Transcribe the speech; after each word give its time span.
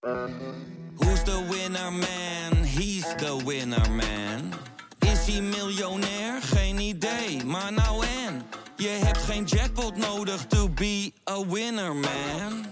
Who's 0.00 1.22
the 1.24 1.46
winner 1.50 1.90
man? 1.90 2.64
He's 2.64 3.04
the 3.16 3.36
winner 3.44 3.90
man. 3.90 4.52
Is 4.98 5.26
hij 5.26 5.40
miljonair? 5.42 6.42
Geen 6.42 6.78
idee, 6.78 7.44
maar 7.44 7.72
nou 7.72 8.04
en. 8.26 8.42
Je 8.76 8.88
hebt 8.88 9.18
geen 9.18 9.44
jackpot 9.44 9.96
nodig 9.96 10.46
to 10.46 10.68
be 10.68 11.12
a 11.30 11.46
winner 11.46 11.94
man. 11.94 12.66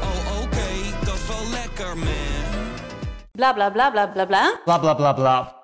Oh 0.00 0.42
oké, 0.42 1.04
dat 1.04 1.14
is 1.14 1.26
wel 1.28 1.50
lekker 1.50 1.96
man. 1.96 2.74
Bla 3.32 3.52
bla 3.52 3.70
bla 3.70 3.90
bla 3.90 4.08
bla 4.08 4.26
bla. 4.26 4.60
Bla 4.64 4.78
bla 4.78 4.94
bla 4.94 5.12
bla. 5.12 5.54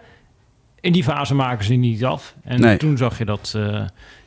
In 0.86 0.92
die 0.92 1.04
fase 1.04 1.36
maken 1.36 1.66
ze 1.66 1.74
niet 1.74 2.06
af. 2.06 2.36
En 2.44 2.62
nee. 2.62 2.78
toen 2.78 2.98
zag 2.98 3.18
je 3.18 3.26
dat 3.26 3.54
uh, 3.58 3.64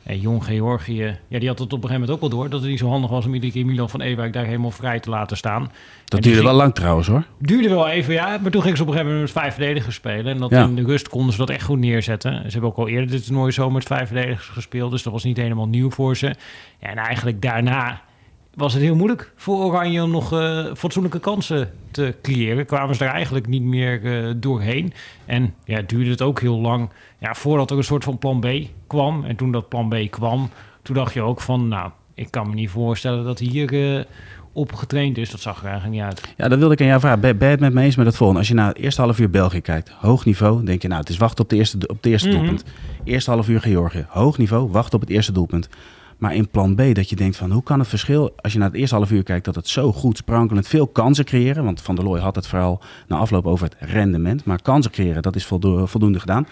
ja, 0.03 0.13
Jong 0.13 0.45
Georgië, 0.45 1.17
ja, 1.27 1.39
die 1.39 1.47
had 1.47 1.59
het 1.59 1.73
op 1.73 1.83
een 1.83 1.89
gegeven 1.89 1.99
moment 1.99 2.09
ook 2.09 2.19
wel 2.19 2.29
door, 2.29 2.49
dat 2.49 2.61
het 2.61 2.69
niet 2.69 2.79
zo 2.79 2.87
handig 2.87 3.09
was 3.09 3.25
om 3.25 3.33
iedere 3.33 3.51
keer 3.51 3.65
Milan 3.65 3.89
van 3.89 4.01
Ewijk 4.01 4.33
daar 4.33 4.45
helemaal 4.45 4.71
vrij 4.71 4.99
te 4.99 5.09
laten 5.09 5.37
staan. 5.37 5.71
Dat 6.05 6.21
duurde 6.21 6.43
wel 6.43 6.53
lang 6.53 6.75
trouwens 6.75 7.07
hoor. 7.07 7.23
Duurde 7.37 7.69
wel 7.69 7.87
even, 7.87 8.13
ja. 8.13 8.37
Maar 8.41 8.51
toen 8.51 8.61
gingen 8.61 8.77
ze 8.77 8.83
op 8.83 8.89
een 8.89 8.93
gegeven 8.93 9.15
moment 9.15 9.33
met 9.33 9.43
vijf 9.43 9.53
verdedigers 9.53 9.95
spelen. 9.95 10.25
En 10.25 10.37
dat 10.37 10.49
ja. 10.49 10.63
in 10.63 10.75
de 10.75 10.83
rust 10.83 11.09
konden 11.09 11.31
ze 11.31 11.37
dat 11.37 11.49
echt 11.49 11.63
goed 11.63 11.79
neerzetten. 11.79 12.31
Ze 12.31 12.51
hebben 12.51 12.69
ook 12.69 12.77
al 12.77 12.87
eerder 12.87 13.09
dit 13.09 13.25
toernooi 13.25 13.51
zo 13.51 13.69
met 13.69 13.83
vijf 13.83 14.07
verdedigers 14.07 14.47
gespeeld. 14.47 14.91
Dus 14.91 15.03
dat 15.03 15.13
was 15.13 15.23
niet 15.23 15.37
helemaal 15.37 15.67
nieuw 15.67 15.89
voor 15.89 16.17
ze. 16.17 16.35
Ja, 16.79 16.87
en 16.87 16.97
eigenlijk 16.97 17.41
daarna 17.41 18.01
was 18.53 18.73
het 18.73 18.81
heel 18.81 18.95
moeilijk 18.95 19.31
voor 19.35 19.57
Oranje 19.57 20.03
om 20.03 20.11
nog 20.11 20.33
uh, 20.33 20.65
fatsoenlijke 20.75 21.19
kansen 21.19 21.71
te 21.91 22.15
creëren. 22.21 22.65
Kwamen 22.65 22.95
ze 22.95 23.03
daar 23.03 23.13
eigenlijk 23.13 23.47
niet 23.47 23.61
meer 23.61 24.01
uh, 24.01 24.33
doorheen. 24.37 24.93
En 25.25 25.53
ja, 25.63 25.81
duurde 25.81 26.09
het 26.09 26.21
ook 26.21 26.39
heel 26.39 26.59
lang 26.59 26.89
ja, 27.19 27.33
voordat 27.33 27.71
er 27.71 27.77
een 27.77 27.83
soort 27.83 28.03
van 28.03 28.17
plan 28.17 28.39
B 28.39 28.47
kwam. 28.87 29.25
En 29.25 29.35
toen 29.35 29.51
dat 29.51 29.69
plan 29.69 29.89
B 29.89 29.95
kwam, 30.09 30.49
toen 30.81 30.95
dacht 30.95 31.13
je 31.13 31.21
ook 31.21 31.41
van... 31.41 31.67
nou, 31.67 31.91
ik 32.13 32.31
kan 32.31 32.49
me 32.49 32.53
niet 32.53 32.69
voorstellen 32.69 33.23
dat 33.23 33.39
hier 33.39 33.73
uh, 33.73 34.03
op 34.53 34.73
getraind 34.73 35.17
is. 35.17 35.31
Dat 35.31 35.39
zag 35.39 35.59
er 35.59 35.69
eigenlijk 35.69 35.93
niet 35.93 36.03
uit. 36.03 36.33
Ja, 36.37 36.47
dat 36.47 36.59
wilde 36.59 36.73
ik 36.73 36.81
aan 36.81 36.87
jou 36.87 36.99
vragen. 36.99 37.19
Ben 37.19 37.37
je 37.37 37.45
het 37.45 37.59
met 37.59 37.73
me 37.73 37.81
eens 37.81 37.95
met 37.95 38.05
het 38.05 38.15
volgende? 38.15 38.39
Als 38.39 38.49
je 38.49 38.55
naar 38.55 38.67
het 38.67 38.77
eerste 38.77 39.01
half 39.01 39.19
uur 39.19 39.29
België 39.29 39.61
kijkt, 39.61 39.89
hoog 39.89 40.25
niveau... 40.25 40.65
denk 40.65 40.81
je, 40.81 40.87
nou, 40.87 40.99
het 40.99 41.09
is 41.09 41.17
wachten 41.17 41.43
op, 41.43 41.49
de 41.49 41.55
eerste, 41.55 41.77
op 41.87 41.95
het 41.95 42.05
eerste 42.05 42.27
mm 42.27 42.35
-hmm. 42.35 42.45
doelpunt. 42.45 42.69
Eerste 43.03 43.31
half 43.31 43.49
uur 43.49 43.61
Georgië, 43.61 44.05
hoog 44.09 44.37
niveau, 44.37 44.71
wachten 44.71 44.93
op 44.93 45.01
het 45.01 45.09
eerste 45.09 45.31
doelpunt. 45.31 45.69
Maar 46.19 46.35
in 46.35 46.49
plan 46.49 46.75
B 46.75 46.95
dat 46.95 47.09
je 47.09 47.15
denkt 47.15 47.37
van 47.37 47.51
hoe 47.51 47.63
kan 47.63 47.79
het 47.79 47.87
verschil 47.87 48.33
als 48.35 48.53
je 48.53 48.59
naar 48.59 48.67
het 48.67 48.77
eerste 48.77 48.95
half 48.95 49.11
uur 49.11 49.23
kijkt 49.23 49.45
dat 49.45 49.55
het 49.55 49.67
zo 49.67 49.91
goed 49.91 50.17
sprankelend 50.17 50.67
veel 50.67 50.87
kansen 50.87 51.25
creëren. 51.25 51.63
Want 51.63 51.81
Van 51.81 51.95
der 51.95 52.03
Looy 52.03 52.19
had 52.19 52.35
het 52.35 52.47
vooral 52.47 52.81
na 53.07 53.17
afloop 53.17 53.47
over 53.47 53.65
het 53.65 53.75
rendement. 53.79 54.45
Maar 54.45 54.61
kansen 54.61 54.91
creëren 54.91 55.21
dat 55.21 55.35
is 55.35 55.45
voldo 55.45 55.85
voldoende 55.85 56.19
gedaan. 56.19 56.47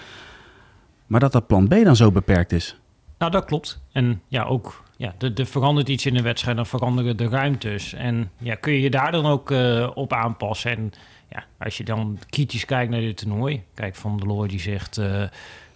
Maar 1.08 1.20
dat 1.20 1.32
dat 1.32 1.48
plan 1.48 1.68
B 1.68 1.84
dan 1.84 1.96
zo 1.96 2.12
beperkt 2.12 2.52
is. 2.52 2.80
Nou 3.18 3.32
dat 3.32 3.46
klopt. 3.46 3.82
En 3.92 4.22
ja 4.28 4.44
ook 4.44 4.84
ja, 4.98 5.16
er 5.36 5.46
verandert 5.46 5.90
iets 5.90 6.06
in 6.06 6.14
de 6.14 6.22
wedstrijd, 6.22 6.56
dan 6.56 6.66
veranderen 6.66 7.18
de 7.18 7.28
ruimtes. 7.28 7.94
En 7.94 8.32
ja, 8.38 8.56
kun 8.56 8.74
je 8.74 8.82
je 8.82 8.90
daar 8.90 9.12
dan 9.12 9.26
ook 9.26 9.52
uh, 9.52 9.90
op 9.94 10.14
aanpassen. 10.14 10.72
En 10.72 10.92
ja, 11.30 11.46
als 11.60 11.78
je 11.78 11.84
dan 11.84 12.20
kritisch 12.30 12.66
kijkt 12.66 12.92
naar 12.92 13.02
dit 13.02 13.18
toernooi. 13.18 13.64
Kijk, 13.74 13.96
Van 13.96 14.18
der 14.18 14.28
Looy 14.28 14.48
die 14.48 14.60
zegt 14.60 14.98
uh, 14.98 15.24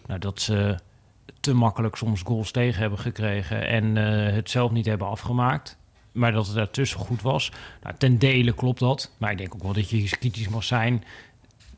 nou, 0.07 0.19
dat 0.19 0.41
ze 0.41 0.77
te 1.39 1.53
makkelijk 1.53 1.95
soms 1.95 2.21
goals 2.21 2.51
tegen 2.51 2.81
hebben 2.81 2.99
gekregen 2.99 3.67
en 3.67 3.95
uh, 3.95 4.33
het 4.33 4.49
zelf 4.49 4.71
niet 4.71 4.85
hebben 4.85 5.07
afgemaakt. 5.07 5.79
Maar 6.11 6.31
dat 6.31 6.45
het 6.45 6.55
daartussen 6.55 6.99
goed 6.99 7.21
was. 7.21 7.51
Nou, 7.83 7.95
ten 7.97 8.17
dele 8.17 8.53
klopt 8.53 8.79
dat. 8.79 9.15
Maar 9.17 9.31
ik 9.31 9.37
denk 9.37 9.53
ook 9.53 9.63
wel 9.63 9.73
dat 9.73 9.89
je 9.89 10.09
kritisch 10.09 10.49
mag 10.49 10.63
zijn 10.63 11.03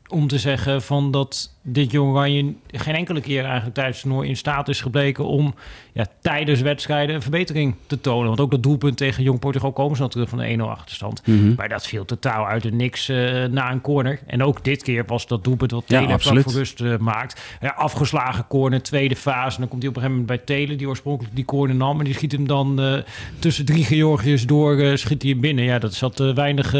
om 0.08 0.28
te 0.28 0.38
zeggen 0.38 0.82
van 0.82 1.10
dat 1.10 1.54
dit 1.62 1.90
Jong 1.90 2.10
Oranje 2.10 2.54
geen 2.66 2.94
enkele 2.94 3.20
keer 3.20 3.44
eigenlijk 3.44 3.74
tijdens 3.74 3.96
het 3.96 4.06
toernooi 4.06 4.28
in 4.28 4.36
staat 4.36 4.68
is 4.68 4.80
gebleken 4.80 5.24
om 5.24 5.54
ja, 5.92 6.06
tijdens 6.20 6.60
wedstrijden 6.60 7.14
een 7.14 7.22
verbetering 7.22 7.74
te 7.86 8.00
tonen. 8.00 8.26
Want 8.26 8.40
ook 8.40 8.50
dat 8.50 8.62
doelpunt 8.62 8.96
tegen 8.96 9.22
Jong 9.22 9.38
Portugal 9.38 9.72
komen 9.72 9.96
ze 9.96 10.02
natuurlijk 10.02 10.30
van 10.30 10.38
de 10.38 10.56
1-0 10.58 10.60
achterstand. 10.60 11.26
Mhm. 11.26 11.36
Mm 11.36 11.46
-hmm. 11.46 11.54
Maar 11.56 11.68
dat 11.68 11.86
viel 11.86 12.04
totaal 12.04 12.46
uit 12.46 12.62
de 12.62 12.72
niks 12.72 13.08
uh, 13.08 13.44
na 13.44 13.70
een 13.70 13.80
corner. 13.80 14.20
En 14.26 14.42
ook 14.42 14.64
dit 14.64 14.82
keer 14.82 15.04
was 15.06 15.26
dat 15.26 15.44
doelpunt 15.44 15.70
wat 15.70 15.86
Telen 15.86 16.08
ja, 16.08 16.18
voor 16.18 16.42
rust 16.52 16.80
uh, 16.80 16.96
maakt. 16.96 17.40
Ja, 17.60 17.68
afgeslagen 17.68 18.46
corner, 18.46 18.82
tweede 18.82 19.16
fase. 19.16 19.54
En 19.54 19.60
dan 19.60 19.68
komt 19.68 19.82
hij 19.82 19.90
op 19.90 19.96
een 19.96 20.02
gegeven 20.02 20.26
moment 20.26 20.46
bij 20.46 20.56
Telen, 20.56 20.78
die 20.78 20.88
oorspronkelijk 20.88 21.34
die 21.34 21.44
corner 21.44 21.76
nam. 21.76 21.98
En 21.98 22.04
die 22.04 22.14
schiet 22.14 22.32
hem 22.32 22.46
dan 22.46 22.80
uh, 22.80 22.98
tussen 23.38 23.64
drie 23.64 23.84
Georgiërs 23.84 24.46
door, 24.46 24.98
schiet 24.98 25.22
hij 25.22 25.30
hem 25.30 25.40
binnen. 25.40 25.64
Ja, 25.64 25.78
dat 25.78 25.94
zat 25.94 26.18
weinig 26.18 26.74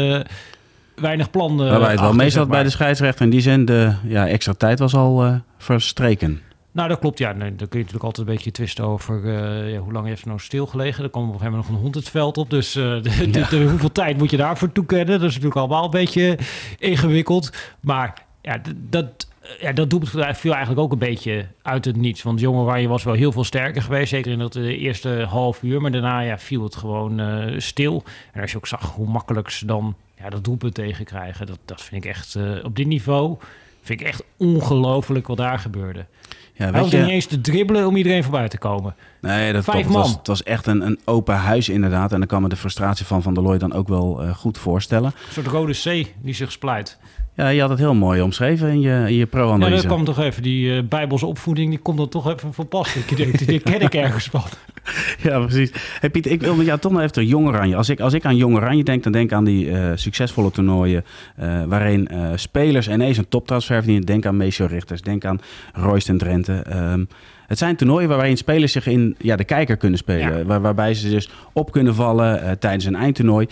weinig 0.95 1.29
plan. 1.29 1.61
Uh, 1.61 1.69
Waarbij 1.69 1.91
het 1.91 1.99
wel 1.99 2.13
mee 2.13 2.29
zat 2.29 2.47
bij 2.47 2.63
de 2.63 2.69
scheidsrechter. 2.69 3.25
In 3.25 3.31
die 3.31 3.41
zin, 3.41 3.65
de 3.65 3.93
ja, 4.03 4.27
extra 4.27 4.53
tijd 4.53 4.79
was 4.79 4.95
al 4.95 5.25
uh, 5.25 5.35
verstreken. 5.57 6.41
Nou, 6.71 6.89
dat 6.89 6.99
klopt. 6.99 7.17
Ja, 7.17 7.31
nee, 7.31 7.55
daar 7.55 7.67
kun 7.67 7.79
je 7.79 7.85
natuurlijk 7.85 8.03
altijd 8.03 8.27
een 8.27 8.33
beetje 8.33 8.51
twisten 8.51 8.83
over 8.83 9.23
uh, 9.23 9.71
ja, 9.73 9.79
hoe 9.79 9.93
lang 9.93 10.05
heeft 10.05 10.19
het 10.19 10.27
nou 10.27 10.39
stilgelegen. 10.39 11.03
Er 11.03 11.09
kwam 11.09 11.23
op 11.23 11.33
een 11.33 11.39
gegeven 11.39 11.57
moment 11.57 11.71
nog 11.71 11.77
een 11.77 11.83
hond 11.83 11.95
het 11.95 12.09
veld 12.09 12.37
op. 12.37 12.49
Dus 12.49 12.71
de, 12.73 13.01
ja. 13.31 13.49
de, 13.49 13.65
hoeveel 13.69 13.91
tijd 13.91 14.17
moet 14.17 14.31
je 14.31 14.37
daarvoor 14.37 14.71
toekennen? 14.71 15.19
Dat 15.19 15.29
is 15.29 15.33
natuurlijk 15.33 15.55
allemaal 15.55 15.83
een 15.83 15.89
beetje 15.89 16.37
ingewikkeld. 16.79 17.51
Maar 17.79 18.13
ja, 18.41 18.61
dat, 18.89 19.27
ja, 19.59 19.71
dat 19.71 19.89
doelpunt 19.89 20.37
viel 20.37 20.51
eigenlijk 20.51 20.81
ook 20.81 20.91
een 20.91 20.97
beetje 20.97 21.47
uit 21.61 21.85
het 21.85 21.95
niets. 21.95 22.23
Want 22.23 22.39
Jong 22.39 22.57
Oranje 22.57 22.87
was 22.87 23.03
wel 23.03 23.13
heel 23.13 23.31
veel 23.31 23.43
sterker 23.43 23.81
geweest. 23.81 24.09
Zeker 24.09 24.31
in 24.31 24.39
dat 24.39 24.55
eerste 24.55 25.25
half 25.29 25.63
uur. 25.63 25.81
Maar 25.81 25.91
daarna 25.91 26.19
ja, 26.19 26.37
viel 26.37 26.63
het 26.63 26.75
gewoon 26.75 27.21
stil. 27.57 28.03
En 28.33 28.41
als 28.41 28.51
je 28.51 28.57
ook 28.57 28.67
zag 28.67 28.91
hoe 28.91 29.07
makkelijk 29.07 29.49
ze 29.49 29.65
dan 29.65 29.95
ja, 30.17 30.29
dat 30.29 30.43
doelpunt 30.43 30.73
tegenkrijgen, 30.73 31.45
dat, 31.45 31.59
dat 31.65 31.81
vind 31.81 32.03
ik 32.03 32.09
echt 32.09 32.35
uh, 32.35 32.63
op 32.63 32.75
dit 32.75 32.87
niveau 32.87 33.37
vind 33.85 34.01
ik 34.01 34.07
echt 34.07 34.23
ongelooflijk 34.37 35.27
wat 35.27 35.37
daar 35.37 35.59
gebeurde. 35.59 36.05
Ja, 36.53 36.71
Hij 36.71 36.85
je... 36.89 36.97
niet 36.97 37.09
eens 37.09 37.25
te 37.25 37.41
dribbelen 37.41 37.87
om 37.87 37.95
iedereen 37.95 38.23
voorbij 38.23 38.47
te 38.47 38.57
komen. 38.57 38.95
Nee, 39.21 39.53
dat 39.53 39.63
Vijf 39.63 39.85
klopt. 39.87 39.93
man. 39.93 40.01
Het 40.01 40.09
was, 40.09 40.17
het 40.17 40.27
was 40.27 40.43
echt 40.43 40.67
een, 40.67 40.81
een 40.81 40.99
open 41.05 41.35
huis 41.35 41.69
inderdaad. 41.69 42.11
En 42.11 42.19
dan 42.19 42.27
kan 42.27 42.41
me 42.41 42.49
de 42.49 42.55
frustratie 42.55 43.05
van 43.05 43.21
Van 43.21 43.33
der 43.33 43.43
Looy 43.43 43.57
dan 43.57 43.73
ook 43.73 43.87
wel 43.87 44.23
uh, 44.23 44.35
goed 44.35 44.57
voorstellen. 44.57 45.13
Een 45.27 45.33
soort 45.33 45.47
rode 45.47 45.73
C 45.73 46.07
die 46.21 46.33
zich 46.33 46.51
splijt. 46.51 46.97
Ja, 47.35 47.47
je 47.47 47.61
had 47.61 47.69
het 47.69 47.79
heel 47.79 47.93
mooi 47.93 48.21
omschreven 48.21 48.69
in 48.69 48.81
je, 48.81 49.03
in 49.07 49.13
je 49.13 49.25
pro-analyse. 49.25 49.69
Ja, 49.69 49.75
dat 49.75 49.85
kwam 49.85 50.03
toch 50.03 50.19
even, 50.19 50.43
die 50.43 50.75
uh, 50.75 50.83
bijbelse 50.89 51.25
opvoeding, 51.25 51.69
die 51.69 51.79
komt 51.79 51.97
dan 51.97 52.09
toch 52.09 52.33
even 52.33 52.53
van 52.53 52.67
pas. 52.67 52.95
Ik 52.95 53.17
denk, 53.17 53.47
dit 53.47 53.63
ken 53.63 53.81
ik 53.81 53.93
ergens 53.93 54.25
van. 54.25 54.43
Ja, 55.21 55.39
precies. 55.39 55.71
Hey 55.99 56.09
Piet, 56.09 56.25
ik 56.25 56.41
wil 56.41 56.55
met 56.55 56.65
jou 56.65 56.79
toch 56.79 56.91
nog 56.91 57.01
even 57.01 57.25
Jong 57.25 57.47
Oranje. 57.47 57.75
Als 57.75 57.89
ik, 57.89 57.99
als 57.99 58.13
ik 58.13 58.25
aan 58.25 58.35
Jong 58.35 58.55
Oranje 58.55 58.83
denk, 58.83 59.03
dan 59.03 59.11
denk 59.11 59.29
ik 59.29 59.37
aan 59.37 59.43
die 59.43 59.65
uh, 59.65 59.91
succesvolle 59.95 60.51
toernooien... 60.51 61.05
Uh, 61.39 61.63
waarin 61.63 62.09
spelers 62.35 62.87
ineens 62.87 63.17
een 63.17 63.27
toptransfer 63.29 63.75
verdienen. 63.75 64.05
Denk 64.05 64.25
aan 64.25 64.37
Meesjo 64.37 64.65
Richters, 64.65 65.01
denk 65.01 65.25
aan 65.25 65.41
Royce 65.73 66.09
en 66.09 66.17
Drenthe. 66.17 66.65
Um, 66.75 67.07
het 67.47 67.57
zijn 67.57 67.75
toernooien 67.75 68.09
waarin 68.09 68.37
spelers 68.37 68.71
zich 68.71 68.87
in 68.87 69.15
ja, 69.17 69.35
de 69.35 69.43
kijker 69.43 69.77
kunnen 69.77 69.99
spelen. 69.99 70.37
Ja. 70.37 70.43
Waar, 70.43 70.61
waarbij 70.61 70.93
ze 70.93 71.09
dus 71.09 71.29
op 71.53 71.71
kunnen 71.71 71.95
vallen 71.95 72.59
tijdens 72.59 72.85
een 72.85 72.95
eindtoernooi. 72.95 73.47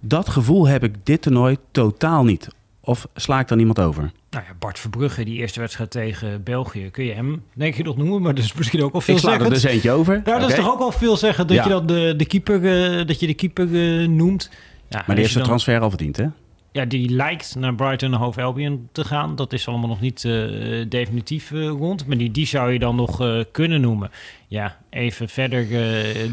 Dat 0.00 0.28
gevoel 0.28 0.68
heb 0.68 0.84
ik 0.84 0.94
dit 1.02 1.22
toernooi 1.22 1.56
totaal 1.70 2.24
niet. 2.24 2.48
Of 2.90 3.06
sla 3.14 3.40
ik 3.40 3.48
dan 3.48 3.58
iemand 3.58 3.80
over? 3.80 4.12
Nou 4.30 4.44
ja, 4.48 4.54
Bart 4.58 4.78
Verbrugge, 4.78 5.24
die 5.24 5.38
eerste 5.38 5.60
wedstrijd 5.60 5.90
tegen 5.90 6.42
België. 6.42 6.90
Kun 6.90 7.04
je 7.04 7.12
hem, 7.12 7.42
denk 7.54 7.74
je, 7.74 7.82
nog 7.82 7.96
noemen? 7.96 8.22
Maar 8.22 8.34
dat 8.34 8.44
is 8.44 8.52
misschien 8.52 8.82
ook 8.82 8.94
al 8.94 9.00
veel 9.00 9.18
zeggen. 9.18 9.32
Ik 9.32 9.46
sla 9.46 9.48
er 9.48 9.62
dus 9.62 9.72
eentje 9.72 9.90
over. 9.90 10.20
Nou, 10.24 10.40
dat 10.40 10.50
is 10.50 10.56
toch 10.56 10.72
ook 10.72 10.80
al 10.80 10.92
veel 10.92 11.16
zeggen 11.16 11.46
dat, 11.46 11.56
ja. 11.56 11.62
je, 11.62 11.68
dan 11.68 11.86
de, 11.86 12.14
de 12.16 12.26
keeper, 12.26 12.60
uh, 12.62 13.06
dat 13.06 13.20
je 13.20 13.26
de 13.26 13.34
keeper 13.34 13.66
uh, 13.66 14.08
noemt. 14.08 14.50
Ja, 14.88 14.96
maar 14.96 15.06
die 15.06 15.18
heeft 15.18 15.32
zijn 15.32 15.44
transfer 15.44 15.80
al 15.80 15.88
verdiend, 15.88 16.16
hè? 16.16 16.26
Ja, 16.72 16.84
die 16.84 17.10
lijkt 17.10 17.54
naar 17.54 17.74
Brighton 17.74 18.12
en 18.12 18.18
Hove 18.18 18.42
Albion 18.42 18.88
te 18.92 19.04
gaan. 19.04 19.36
Dat 19.36 19.52
is 19.52 19.68
allemaal 19.68 19.88
nog 19.88 20.00
niet 20.00 20.24
uh, 20.24 20.84
definitief 20.88 21.50
rond. 21.50 22.06
Maar 22.06 22.16
die, 22.16 22.30
die 22.30 22.46
zou 22.46 22.72
je 22.72 22.78
dan 22.78 22.96
nog 22.96 23.44
kunnen 23.52 23.80
noemen. 23.80 24.10
Ja, 24.48 24.76
even 24.90 25.28
verder 25.28 25.66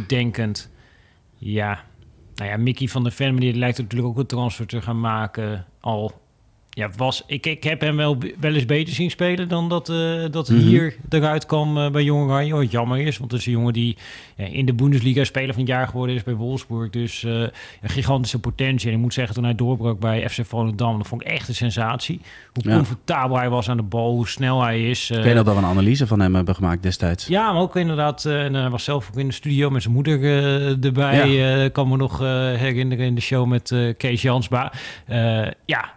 denkend. 0.07 0.69
Ja, 1.35 1.83
nou 2.35 2.49
ja, 2.49 2.57
Mickey 2.57 2.87
van 2.87 3.03
der 3.03 3.11
Ven, 3.11 3.35
die 3.35 3.53
lijkt 3.53 3.77
natuurlijk 3.77 4.09
ook 4.09 4.17
een 4.17 4.25
transfer 4.25 4.67
te 4.67 4.81
gaan 4.81 4.99
maken. 4.99 5.65
Al 5.79 6.25
ja, 6.77 6.89
was, 6.97 7.23
ik, 7.27 7.45
ik 7.45 7.63
heb 7.63 7.81
hem 7.81 7.95
wel, 7.95 8.17
wel 8.39 8.53
eens 8.53 8.65
beter 8.65 8.93
zien 8.93 9.09
spelen 9.09 9.47
dan 9.47 9.69
dat, 9.69 9.89
uh, 9.89 10.25
dat 10.31 10.49
mm 10.49 10.57
-hmm. 10.57 10.67
hier 10.67 10.95
eruit 11.09 11.45
kwam 11.45 11.77
uh, 11.77 11.89
bij 11.89 12.03
Jong 12.03 12.23
Oranje. 12.23 12.53
Wat 12.53 12.71
jammer 12.71 12.99
is, 12.99 13.17
want 13.17 13.31
het 13.31 13.39
is 13.39 13.45
een 13.45 13.51
jongen 13.51 13.73
die 13.73 13.97
ja, 14.35 14.45
in 14.45 14.65
de 14.65 14.73
Bundesliga 14.73 15.23
speler 15.23 15.53
van 15.53 15.59
het 15.59 15.71
jaar 15.71 15.87
geworden 15.87 16.15
is 16.15 16.23
bij 16.23 16.33
Wolfsburg. 16.33 16.89
Dus 16.89 17.23
uh, 17.23 17.31
een 17.81 17.89
gigantische 17.89 18.39
potentie. 18.39 18.87
En 18.87 18.95
ik 18.95 19.01
moet 19.01 19.13
zeggen, 19.13 19.35
toen 19.35 19.43
hij 19.43 19.55
doorbrak 19.55 19.99
bij 19.99 20.29
FC 20.29 20.45
Volendam, 20.45 20.97
dat 20.97 21.07
vond 21.07 21.21
ik 21.21 21.27
echt 21.27 21.47
een 21.47 21.55
sensatie. 21.55 22.21
Hoe 22.53 22.63
ja. 22.69 22.75
comfortabel 22.75 23.37
hij 23.37 23.49
was 23.49 23.69
aan 23.69 23.77
de 23.77 23.83
bal, 23.83 24.11
hoe 24.11 24.27
snel 24.27 24.61
hij 24.63 24.89
is. 24.89 25.11
ik 25.11 25.23
weet 25.23 25.35
dat 25.35 25.45
we 25.45 25.51
een 25.51 25.65
analyse 25.65 26.07
van 26.07 26.19
hem 26.19 26.35
hebben 26.35 26.55
gemaakt 26.55 26.83
destijds. 26.83 27.27
Ja, 27.27 27.51
maar 27.51 27.61
ook 27.61 27.75
inderdaad, 27.75 28.25
en 28.25 28.53
hij 28.53 28.69
was 28.69 28.83
zelf 28.83 29.07
ook 29.07 29.17
in 29.19 29.27
de 29.27 29.33
studio 29.33 29.69
met 29.69 29.81
zijn 29.81 29.93
moeder 29.93 30.23
erbij. 30.83 31.29
Ja. 31.29 31.69
kan 31.69 31.87
me 31.87 31.97
nog 31.97 32.19
herinneren 32.19 33.05
in 33.05 33.15
de 33.15 33.21
show 33.21 33.47
met 33.47 33.75
Kees 33.97 34.21
Jansba. 34.21 34.73
ja, 35.65 35.96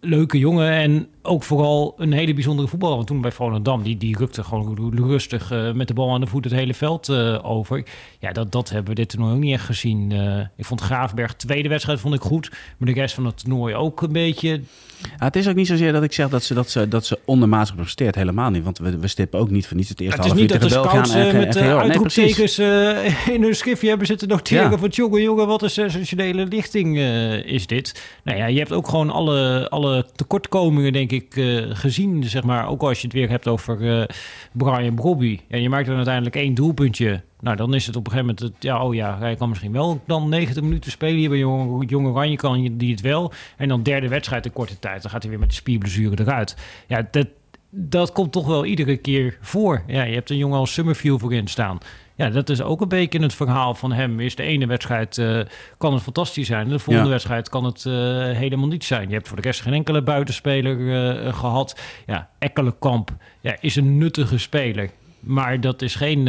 leuke 0.00 0.38
jongen 0.38 0.72
en 0.72 1.08
ook 1.28 1.42
vooral 1.42 1.94
een 1.96 2.12
hele 2.12 2.34
bijzondere 2.34 2.68
voetballer. 2.68 2.96
Want 2.96 3.06
toen 3.06 3.20
bij 3.20 3.32
Volendam, 3.32 3.82
die, 3.82 3.96
die 3.96 4.16
rukte 4.16 4.44
gewoon 4.44 4.92
rustig 4.94 5.52
uh, 5.52 5.72
met 5.72 5.88
de 5.88 5.94
bal 5.94 6.12
aan 6.12 6.20
de 6.20 6.26
voet 6.26 6.44
het 6.44 6.52
hele 6.52 6.74
veld 6.74 7.08
uh, 7.08 7.38
over. 7.42 7.84
Ja, 8.18 8.32
dat, 8.32 8.52
dat 8.52 8.70
hebben 8.70 8.88
we 8.88 8.94
dit 8.94 9.08
toernooi 9.08 9.34
ook 9.34 9.40
niet 9.40 9.52
echt 9.52 9.64
gezien. 9.64 10.10
Uh, 10.10 10.40
ik 10.56 10.64
vond 10.64 10.80
Graafberg 10.80 11.34
tweede 11.34 11.68
wedstrijd 11.68 12.00
vond 12.00 12.14
ik 12.14 12.20
goed. 12.20 12.50
Maar 12.50 12.94
de 12.94 13.00
rest 13.00 13.14
van 13.14 13.24
het 13.24 13.38
toernooi 13.38 13.74
ook 13.74 14.02
een 14.02 14.12
beetje... 14.12 14.60
Ja, 15.02 15.24
het 15.24 15.36
is 15.36 15.48
ook 15.48 15.54
niet 15.54 15.66
zozeer 15.66 15.92
dat 15.92 16.02
ik 16.02 16.12
zeg 16.12 16.28
dat 16.28 16.42
ze, 16.42 16.54
dat 16.54 16.70
ze, 16.70 16.88
dat 16.88 17.06
ze 17.06 17.18
ondermatig 17.24 17.74
presteert. 17.74 18.14
Helemaal 18.14 18.50
niet. 18.50 18.64
Want 18.64 18.78
we, 18.78 18.98
we 18.98 19.08
stippen 19.08 19.40
ook 19.40 19.50
niet 19.50 19.66
voor 19.66 19.76
niets 19.76 19.88
het 19.88 20.00
eerste 20.00 20.20
half 20.20 20.38
uur 20.38 20.46
tegen 20.46 20.68
België 20.68 20.88
aan. 20.88 20.96
Het 20.98 21.06
is 21.08 21.14
niet 21.14 21.28
dat 21.28 21.32
de 21.32 21.52
scouts 21.52 21.56
met 21.56 21.78
uitroeptekens 21.78 22.58
in 23.34 23.42
hun 23.42 23.54
schriftje 23.54 23.88
hebben 23.88 24.06
zitten 24.06 24.28
noteren 24.28 24.70
ja. 24.70 24.78
van... 24.78 24.88
jongen, 24.88 25.22
jongen, 25.22 25.46
wat 25.46 25.62
een 25.62 25.70
sensationele 25.70 26.46
lichting 26.46 26.98
is 27.44 27.66
dit. 27.66 28.02
Nou 28.24 28.38
ja, 28.38 28.46
je 28.46 28.58
hebt 28.58 28.72
ook 28.72 28.88
gewoon 28.88 29.10
alle, 29.10 29.68
alle 29.68 30.06
tekortkomingen, 30.14 30.92
denk 30.92 31.12
ik, 31.12 31.17
uh, 31.34 31.66
gezien. 31.70 32.24
Zeg 32.24 32.42
maar, 32.42 32.68
ook 32.68 32.82
als 32.82 33.00
je 33.00 33.06
het 33.06 33.16
weer 33.16 33.28
hebt 33.28 33.48
over 33.48 33.80
uh, 33.80 34.04
Brian 34.52 34.94
Brobby. 34.94 35.40
En 35.48 35.62
je 35.62 35.68
maakt 35.68 35.86
dan 35.86 35.96
uiteindelijk 35.96 36.36
één 36.36 36.54
doelpuntje. 36.54 37.22
Nou, 37.40 37.56
dan 37.56 37.74
is 37.74 37.86
het 37.86 37.96
op 37.96 38.06
een 38.06 38.12
gegeven 38.12 38.34
moment... 38.34 38.54
Het, 38.54 38.62
ja, 38.62 38.84
oh 38.84 38.94
ja, 38.94 39.18
hij 39.18 39.36
kan 39.36 39.48
misschien 39.48 39.72
wel 39.72 40.00
dan 40.06 40.28
90 40.28 40.62
minuten 40.62 40.90
spelen. 40.90 41.16
Hier 41.16 41.28
bij 41.28 41.38
Jong 41.86 42.06
Oranje 42.06 42.36
kan 42.36 42.76
die 42.76 42.90
het 42.90 43.00
wel. 43.00 43.32
En 43.56 43.68
dan 43.68 43.82
derde 43.82 44.08
wedstrijd 44.08 44.46
in 44.46 44.52
korte 44.52 44.78
tijd. 44.78 45.02
Dan 45.02 45.10
gaat 45.10 45.22
hij 45.22 45.30
weer 45.30 45.40
met 45.40 45.48
de 45.48 45.54
spierblessure 45.54 46.18
eruit. 46.20 46.56
Ja, 46.86 47.08
dat, 47.10 47.26
dat 47.70 48.12
komt 48.12 48.32
toch 48.32 48.46
wel 48.46 48.64
iedere 48.64 48.96
keer 48.96 49.38
voor. 49.40 49.82
Ja, 49.86 50.02
je 50.02 50.14
hebt 50.14 50.30
een 50.30 50.36
jongen 50.36 50.58
als 50.58 50.72
Summerfield 50.72 51.20
voorin 51.20 51.46
staan. 51.46 51.78
Ja, 52.18 52.30
dat 52.30 52.48
is 52.48 52.62
ook 52.62 52.80
een 52.80 52.88
beetje 52.88 53.22
het 53.22 53.34
verhaal 53.34 53.74
van 53.74 53.92
hem. 53.92 54.20
Is 54.20 54.34
de 54.34 54.42
ene 54.42 54.66
wedstrijd 54.66 55.16
uh, 55.16 55.40
kan 55.76 55.92
het 55.92 56.02
fantastisch 56.02 56.46
zijn. 56.46 56.68
De 56.68 56.78
volgende 56.78 57.08
ja. 57.08 57.12
wedstrijd 57.12 57.48
kan 57.48 57.64
het 57.64 57.84
uh, 57.84 57.94
helemaal 58.30 58.68
niet 58.68 58.84
zijn. 58.84 59.08
Je 59.08 59.14
hebt 59.14 59.28
voor 59.28 59.36
de 59.36 59.42
rest 59.42 59.60
geen 59.60 59.72
enkele 59.72 60.02
buitenspeler 60.02 60.78
uh, 60.78 61.34
gehad. 61.34 61.80
Ja, 62.06 62.28
Ekkelenkamp 62.38 63.10
ja, 63.40 63.56
is 63.60 63.76
een 63.76 63.98
nuttige 63.98 64.38
speler. 64.38 64.90
Maar 65.20 65.60
dat 65.60 65.82
is 65.82 65.94
geen 65.94 66.28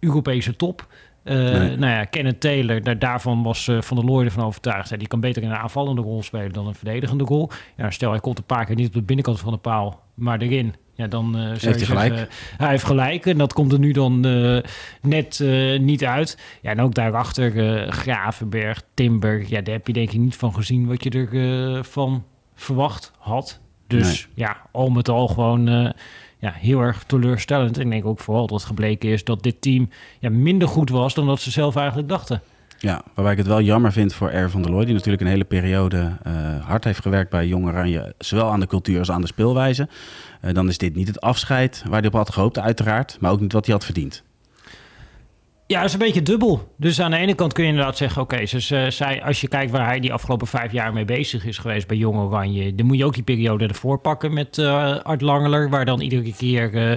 Europese 0.00 0.56
top. 0.56 0.86
Uh, 1.24 1.34
nee. 1.34 1.76
Nou 1.76 1.92
ja, 1.92 2.04
Kenneth 2.04 2.40
Taylor, 2.40 2.82
daar, 2.82 2.98
daarvan 2.98 3.42
was 3.42 3.66
uh, 3.66 3.80
Van 3.80 3.96
der 3.96 4.06
Looy 4.06 4.24
ervan 4.24 4.44
overtuigd. 4.44 4.88
Ja, 4.88 4.96
die 4.96 5.08
kan 5.08 5.20
beter 5.20 5.42
in 5.42 5.50
een 5.50 5.56
aanvallende 5.56 6.02
rol 6.02 6.22
spelen 6.22 6.52
dan 6.52 6.66
een 6.66 6.74
verdedigende 6.74 7.24
rol. 7.24 7.50
Ja, 7.76 7.90
stel, 7.90 8.10
hij 8.10 8.20
komt 8.20 8.38
een 8.38 8.44
paar 8.44 8.64
keer 8.64 8.74
niet 8.74 8.86
op 8.86 8.92
de 8.92 9.02
binnenkant 9.02 9.40
van 9.40 9.52
de 9.52 9.58
paal, 9.58 10.02
maar 10.14 10.40
erin. 10.40 10.74
Ja, 10.94 11.06
dan 11.06 11.36
uh, 11.36 11.48
heeft 11.48 11.62
hij 11.62 11.74
gelijk. 11.74 12.16
Zeggen, 12.16 12.28
hij 12.56 12.68
heeft 12.68 12.84
gelijk 12.84 13.26
en 13.26 13.38
dat 13.38 13.52
komt 13.52 13.72
er 13.72 13.78
nu 13.78 13.92
dan 13.92 14.20
net 15.00 15.44
niet 15.80 16.04
uit. 16.04 16.38
Ja, 16.62 16.70
en 16.70 16.80
ook 16.80 16.94
daarachter 16.94 17.52
Gravenberg, 17.92 18.82
Timber. 18.94 19.44
Ja, 19.48 19.60
daar 19.60 19.74
heb 19.74 19.86
je 19.86 19.92
denk 19.92 20.12
ik 20.12 20.18
niet 20.18 20.36
van 20.36 20.54
gezien 20.54 20.86
wat 20.86 21.04
je 21.04 21.10
ervan 21.10 21.84
van 21.84 22.24
verwacht 22.54 23.12
had. 23.18 23.60
Dus 23.86 24.28
nee. 24.34 24.46
ja, 24.46 24.56
al 24.72 24.88
met 24.88 25.08
al 25.08 25.28
gewoon 25.28 25.92
ja, 26.38 26.52
heel 26.54 26.80
erg 26.80 27.04
teleurstellend. 27.04 27.78
Ik 27.78 27.90
denk 27.90 28.04
ook 28.04 28.20
vooral 28.20 28.46
dat 28.46 28.64
gebleken 28.64 29.08
is 29.08 29.24
dat 29.24 29.42
dit 29.42 29.60
team 29.60 29.88
ja, 30.18 30.30
minder 30.30 30.68
goed 30.68 30.90
was 30.90 31.14
dan 31.14 31.26
dat 31.26 31.40
ze 31.40 31.50
zelf 31.50 31.76
eigenlijk 31.76 32.08
dachten. 32.08 32.42
Ja, 32.80 33.02
waarbij 33.14 33.32
ik 33.32 33.38
het 33.38 33.46
wel 33.46 33.60
jammer 33.60 33.92
vind 33.92 34.14
voor 34.14 34.30
Er 34.30 34.50
van 34.50 34.62
der 34.62 34.70
Looy... 34.70 34.84
die 34.84 34.94
natuurlijk 34.94 35.22
een 35.22 35.28
hele 35.28 35.44
periode 35.44 36.16
uh, 36.26 36.64
hard 36.64 36.84
heeft 36.84 37.00
gewerkt 37.02 37.30
bij 37.30 37.46
Jong 37.46 37.66
Oranje... 37.66 38.14
zowel 38.18 38.50
aan 38.50 38.60
de 38.60 38.66
cultuur 38.66 38.98
als 38.98 39.10
aan 39.10 39.20
de 39.20 39.26
speelwijze. 39.26 39.88
Uh, 40.42 40.54
dan 40.54 40.68
is 40.68 40.78
dit 40.78 40.94
niet 40.94 41.08
het 41.08 41.20
afscheid 41.20 41.82
waar 41.88 41.98
hij 41.98 42.08
op 42.08 42.14
had 42.14 42.30
gehoopt, 42.30 42.58
uiteraard... 42.58 43.16
maar 43.20 43.30
ook 43.30 43.40
niet 43.40 43.52
wat 43.52 43.64
hij 43.66 43.74
had 43.74 43.84
verdiend. 43.84 44.22
Ja, 45.68 45.76
dat 45.76 45.86
is 45.86 45.92
een 45.92 45.98
beetje 45.98 46.22
dubbel. 46.22 46.74
Dus 46.76 47.00
aan 47.00 47.10
de 47.10 47.16
ene 47.16 47.34
kant 47.34 47.52
kun 47.52 47.64
je 47.64 47.70
inderdaad 47.70 47.96
zeggen... 47.96 48.22
oké, 48.22 48.46
okay, 48.46 49.20
als 49.20 49.40
je 49.40 49.48
kijkt 49.48 49.70
waar 49.70 49.86
hij 49.86 50.00
die 50.00 50.12
afgelopen 50.12 50.46
vijf 50.46 50.72
jaar 50.72 50.92
mee 50.92 51.04
bezig 51.04 51.44
is 51.44 51.58
geweest... 51.58 51.86
bij 51.86 51.96
Jong 51.96 52.18
Oranje... 52.18 52.74
dan 52.74 52.86
moet 52.86 52.96
je 52.96 53.04
ook 53.04 53.14
die 53.14 53.22
periode 53.22 53.66
ervoor 53.66 53.98
pakken 53.98 54.34
met 54.34 54.58
uh, 54.58 54.96
Art 55.02 55.20
Langeler... 55.20 55.70
waar 55.70 55.84
dan 55.84 56.00
iedere 56.00 56.32
keer 56.32 56.74
uh, 56.74 56.96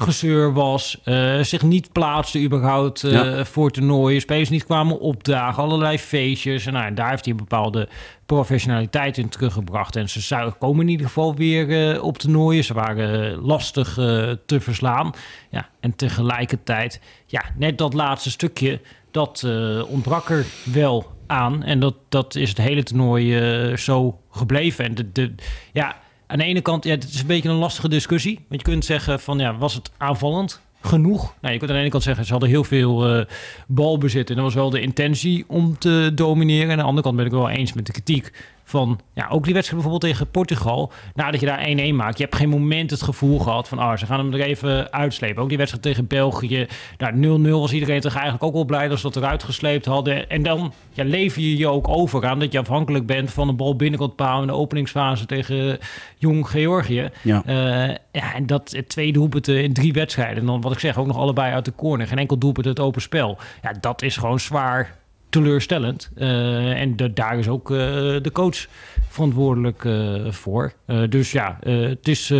gezeur 0.00 0.52
was... 0.52 1.00
Uh, 1.04 1.42
zich 1.42 1.62
niet 1.62 1.92
plaatste 1.92 2.40
überhaupt 2.42 3.00
ja. 3.00 3.44
voor 3.44 3.70
toernooien... 3.70 4.20
spelers 4.20 4.48
niet 4.48 4.64
kwamen 4.64 5.00
opdagen, 5.00 5.62
allerlei 5.62 5.98
feestjes... 5.98 6.66
en 6.66 6.72
nou, 6.72 6.94
daar 6.94 7.10
heeft 7.10 7.24
hij 7.24 7.32
een 7.32 7.38
bepaalde 7.38 7.88
professionaliteit 8.26 9.18
in 9.18 9.28
teruggebracht. 9.28 9.96
En 9.96 10.08
ze 10.08 10.20
zou, 10.20 10.52
komen 10.58 10.82
in 10.82 10.88
ieder 10.88 11.06
geval 11.06 11.34
weer 11.34 11.94
uh, 11.94 12.02
op 12.02 12.18
toernooien. 12.18 12.64
Ze 12.64 12.74
waren 12.74 13.32
uh, 13.32 13.44
lastig 13.44 13.98
uh, 13.98 14.30
te 14.46 14.60
verslaan. 14.60 15.12
Ja, 15.50 15.68
en 15.80 15.96
tegelijkertijd, 15.96 17.00
ja, 17.26 17.44
net 17.56 17.78
dat 17.78 17.94
laatste 17.94 18.30
stukje, 18.30 18.80
dat 19.10 19.46
ontbrak 19.88 20.28
er 20.28 20.46
wel 20.64 21.10
aan. 21.26 21.62
En 21.62 21.80
dat, 21.80 21.94
dat 22.08 22.34
is 22.34 22.48
het 22.48 22.58
hele 22.58 22.82
toernooi 22.82 23.76
zo 23.76 24.20
gebleven. 24.30 24.84
En 24.84 24.94
de, 24.94 25.12
de, 25.12 25.34
ja, 25.72 25.96
aan 26.30 26.38
de 26.38 26.44
ene 26.44 26.60
kant, 26.60 26.84
ja, 26.84 26.90
het 26.90 27.04
is 27.04 27.20
een 27.20 27.26
beetje 27.26 27.48
een 27.48 27.54
lastige 27.54 27.88
discussie. 27.88 28.34
Want 28.48 28.60
je 28.60 28.70
kunt 28.70 28.84
zeggen 28.84 29.20
van, 29.20 29.38
ja, 29.38 29.56
was 29.56 29.74
het 29.74 29.90
aanvallend? 29.96 30.60
genoeg. 30.82 31.34
Nou, 31.40 31.52
je 31.52 31.58
kunt 31.58 31.70
aan 31.70 31.76
de 31.76 31.82
ene 31.82 31.90
kant 31.90 32.02
zeggen, 32.02 32.24
ze 32.24 32.30
hadden 32.30 32.48
heel 32.48 32.64
veel 32.64 33.18
uh, 33.18 33.24
balbezit. 33.66 34.30
En 34.30 34.34
dat 34.34 34.44
was 34.44 34.54
wel 34.54 34.70
de 34.70 34.80
intentie 34.80 35.44
om 35.46 35.78
te 35.78 36.10
domineren. 36.14 36.64
En 36.64 36.70
aan 36.70 36.78
de 36.78 36.82
andere 36.82 37.02
kant 37.02 37.16
ben 37.16 37.26
ik 37.26 37.32
wel 37.32 37.48
eens 37.48 37.72
met 37.72 37.86
de 37.86 37.92
kritiek 37.92 38.32
van 38.70 39.00
ja, 39.14 39.28
ook 39.28 39.44
die 39.44 39.54
wedstrijd 39.54 39.82
bijvoorbeeld 39.82 40.12
tegen 40.12 40.30
Portugal. 40.30 40.92
Nadat 41.14 41.40
je 41.40 41.46
daar 41.46 41.68
1-1 41.92 41.94
maakt, 41.94 42.18
je 42.18 42.24
hebt 42.24 42.36
geen 42.36 42.48
moment 42.48 42.90
het 42.90 43.02
gevoel 43.02 43.38
gehad 43.38 43.68
van 43.68 43.78
ah, 43.78 43.96
ze 43.96 44.06
gaan 44.06 44.18
hem 44.18 44.32
er 44.32 44.40
even 44.40 44.92
uitslepen. 44.92 45.42
Ook 45.42 45.48
die 45.48 45.58
wedstrijd 45.58 45.84
tegen 45.84 46.06
België, 46.06 46.66
nou, 46.98 47.40
0-0 47.40 47.50
was 47.50 47.72
iedereen 47.72 48.00
toch 48.00 48.14
eigenlijk 48.14 48.44
ook 48.44 48.52
wel 48.52 48.64
blij 48.64 48.88
dat 48.88 48.98
ze 48.98 49.10
dat 49.10 49.16
eruit 49.16 49.42
gesleept 49.42 49.84
hadden. 49.84 50.30
En 50.30 50.42
dan 50.42 50.72
ja, 50.92 51.04
lever 51.04 51.42
je 51.42 51.56
je 51.56 51.68
ook 51.68 51.88
over 51.88 52.26
aan 52.26 52.38
dat 52.38 52.52
je 52.52 52.58
afhankelijk 52.58 53.06
bent 53.06 53.32
van 53.32 53.46
de 53.46 53.52
bal 53.52 53.76
binnenkant 53.76 54.16
paal 54.16 54.40
in 54.40 54.46
de 54.46 54.52
openingsfase 54.52 55.26
tegen 55.26 55.78
Jong 56.16 56.48
Georgië. 56.48 57.10
Ja. 57.22 57.42
Uh, 57.46 57.54
ja, 58.12 58.34
en 58.34 58.46
dat 58.46 58.82
twee 58.86 59.12
doelpunten 59.12 59.62
in 59.62 59.72
drie 59.72 59.92
wedstrijden. 59.92 60.38
En 60.38 60.46
dan 60.46 60.60
wat 60.60 60.72
ik 60.72 60.78
zeg, 60.78 60.98
ook 60.98 61.06
nog 61.06 61.16
allebei 61.16 61.52
uit 61.52 61.64
de 61.64 61.74
corner. 61.74 62.06
Geen 62.06 62.18
enkel 62.18 62.38
doelpunt 62.38 62.66
het 62.66 62.80
open 62.80 63.02
spel. 63.02 63.38
Ja, 63.62 63.72
dat 63.80 64.02
is 64.02 64.16
gewoon 64.16 64.40
zwaar 64.40 64.98
teleurstellend. 65.30 66.10
Uh, 66.16 66.80
en 66.80 66.96
daar 67.14 67.38
is 67.38 67.48
ook 67.48 67.70
uh, 67.70 67.78
de 68.22 68.30
coach 68.32 68.66
verantwoordelijk 69.08 69.84
uh, 69.84 70.30
voor. 70.30 70.72
dus 71.08 71.32
ja, 71.32 71.58
het 71.62 72.08
is 72.08 72.32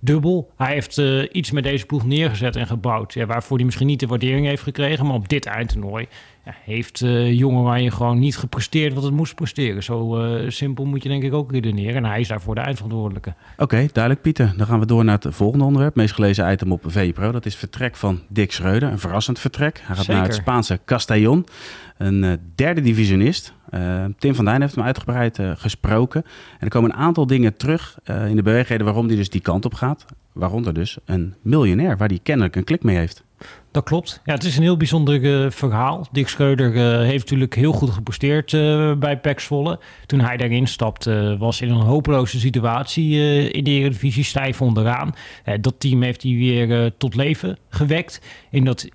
dubbel. 0.00 0.50
Hij 0.56 0.72
heeft 0.72 1.02
iets 1.32 1.50
met 1.50 1.64
deze 1.64 1.86
ploeg 1.86 2.04
neergezet 2.04 2.56
en 2.56 2.66
gebouwd. 2.66 3.14
Waarvoor 3.26 3.56
hij 3.56 3.64
misschien 3.64 3.86
niet 3.86 4.00
de 4.00 4.06
waardering 4.06 4.46
heeft 4.46 4.62
gekregen. 4.62 5.06
Maar 5.06 5.14
op 5.14 5.28
dit 5.28 5.46
eindtoernooi 5.46 6.06
ja, 6.46 6.54
heeft 6.64 7.00
uh, 7.00 7.32
Jong 7.32 7.56
Oranje 7.56 7.90
gewoon 7.90 8.18
niet 8.18 8.36
gepresteerd 8.36 8.94
wat 8.94 9.02
het 9.02 9.12
moest 9.12 9.34
presteren. 9.34 9.82
Zo 9.82 10.24
uh, 10.24 10.50
simpel 10.50 10.84
moet 10.84 11.02
je 11.02 11.08
denk 11.08 11.22
ik 11.22 11.32
ook 11.32 11.52
redeneren. 11.52 11.94
En 11.94 12.04
hij 12.04 12.20
is 12.20 12.28
daarvoor 12.28 12.54
de 12.54 12.60
eindverantwoordelijke. 12.60 13.34
Oké, 13.56 13.88
duidelijk 13.92 14.22
Pieter. 14.22 14.54
Dan 14.56 14.66
gaan 14.66 14.80
we 14.80 14.86
door 14.86 15.04
naar 15.04 15.18
het 15.20 15.34
volgende 15.34 15.64
onderwerp. 15.64 15.94
Meest 15.94 16.14
gelezen 16.14 16.52
item 16.52 16.72
op 16.72 16.82
VPRO. 16.86 17.32
Dat 17.32 17.46
is 17.46 17.56
vertrek 17.56 17.96
van 17.96 18.20
Dick 18.28 18.52
Schreuder. 18.52 18.92
Een 18.92 18.98
verrassend 18.98 19.38
vertrek. 19.38 19.80
Hij 19.82 19.96
gaat 19.96 20.04
Zeker. 20.04 20.14
naar 20.14 20.24
het 20.24 20.34
Spaanse 20.34 20.80
Castellón. 20.84 21.46
Een 21.98 22.22
uh, 22.22 22.32
derde 22.54 22.80
divisionist. 22.80 23.54
Tim 24.18 24.34
van 24.34 24.44
Duin 24.44 24.60
heeft 24.60 24.74
hem 24.74 24.84
uitgebreid 24.84 25.38
gesproken. 25.54 26.22
En 26.58 26.66
er 26.66 26.68
komen 26.68 26.90
een 26.90 26.96
aantal 26.96 27.26
dingen 27.26 27.56
terug 27.56 27.98
in 28.04 28.36
de 28.36 28.42
beweegheden 28.42 28.84
waarom 28.86 29.06
hij 29.06 29.16
dus 29.16 29.30
die 29.30 29.40
kant 29.40 29.64
op 29.64 29.74
gaat. 29.74 30.04
Waaronder 30.32 30.74
dus 30.74 30.98
een 31.04 31.34
miljonair 31.42 31.96
waar 31.96 32.08
hij 32.08 32.20
kennelijk 32.22 32.56
een 32.56 32.64
klik 32.64 32.82
mee 32.82 32.96
heeft. 32.96 33.24
Dat 33.70 33.84
klopt. 33.84 34.20
Ja, 34.24 34.34
het 34.34 34.44
is 34.44 34.56
een 34.56 34.62
heel 34.62 34.76
bijzonder 34.76 35.20
uh, 35.20 35.50
verhaal. 35.50 36.06
Dick 36.12 36.28
Schreuder 36.28 36.74
uh, 36.74 36.98
heeft 36.98 37.24
natuurlijk 37.24 37.54
heel 37.54 37.72
goed 37.72 37.90
gepresteerd 37.90 38.52
uh, 38.52 38.92
bij 38.94 39.20
Zwolle. 39.36 39.78
Toen 40.06 40.20
hij 40.20 40.36
daarin 40.36 40.66
stapte, 40.66 41.36
was 41.38 41.60
in 41.60 41.70
een 41.70 41.80
hopeloze 41.80 42.38
situatie 42.38 43.12
in 43.52 43.64
de 43.64 43.70
Eredivisie 43.70 44.24
stijf 44.24 44.62
onderaan. 44.62 45.14
dat 45.60 45.80
team 45.80 46.02
heeft 46.02 46.22
hij 46.22 46.32
weer 46.32 46.92
tot 46.98 47.14
leven 47.14 47.58
gewekt. 47.68 48.20
In 48.50 48.64
dat 48.64 48.88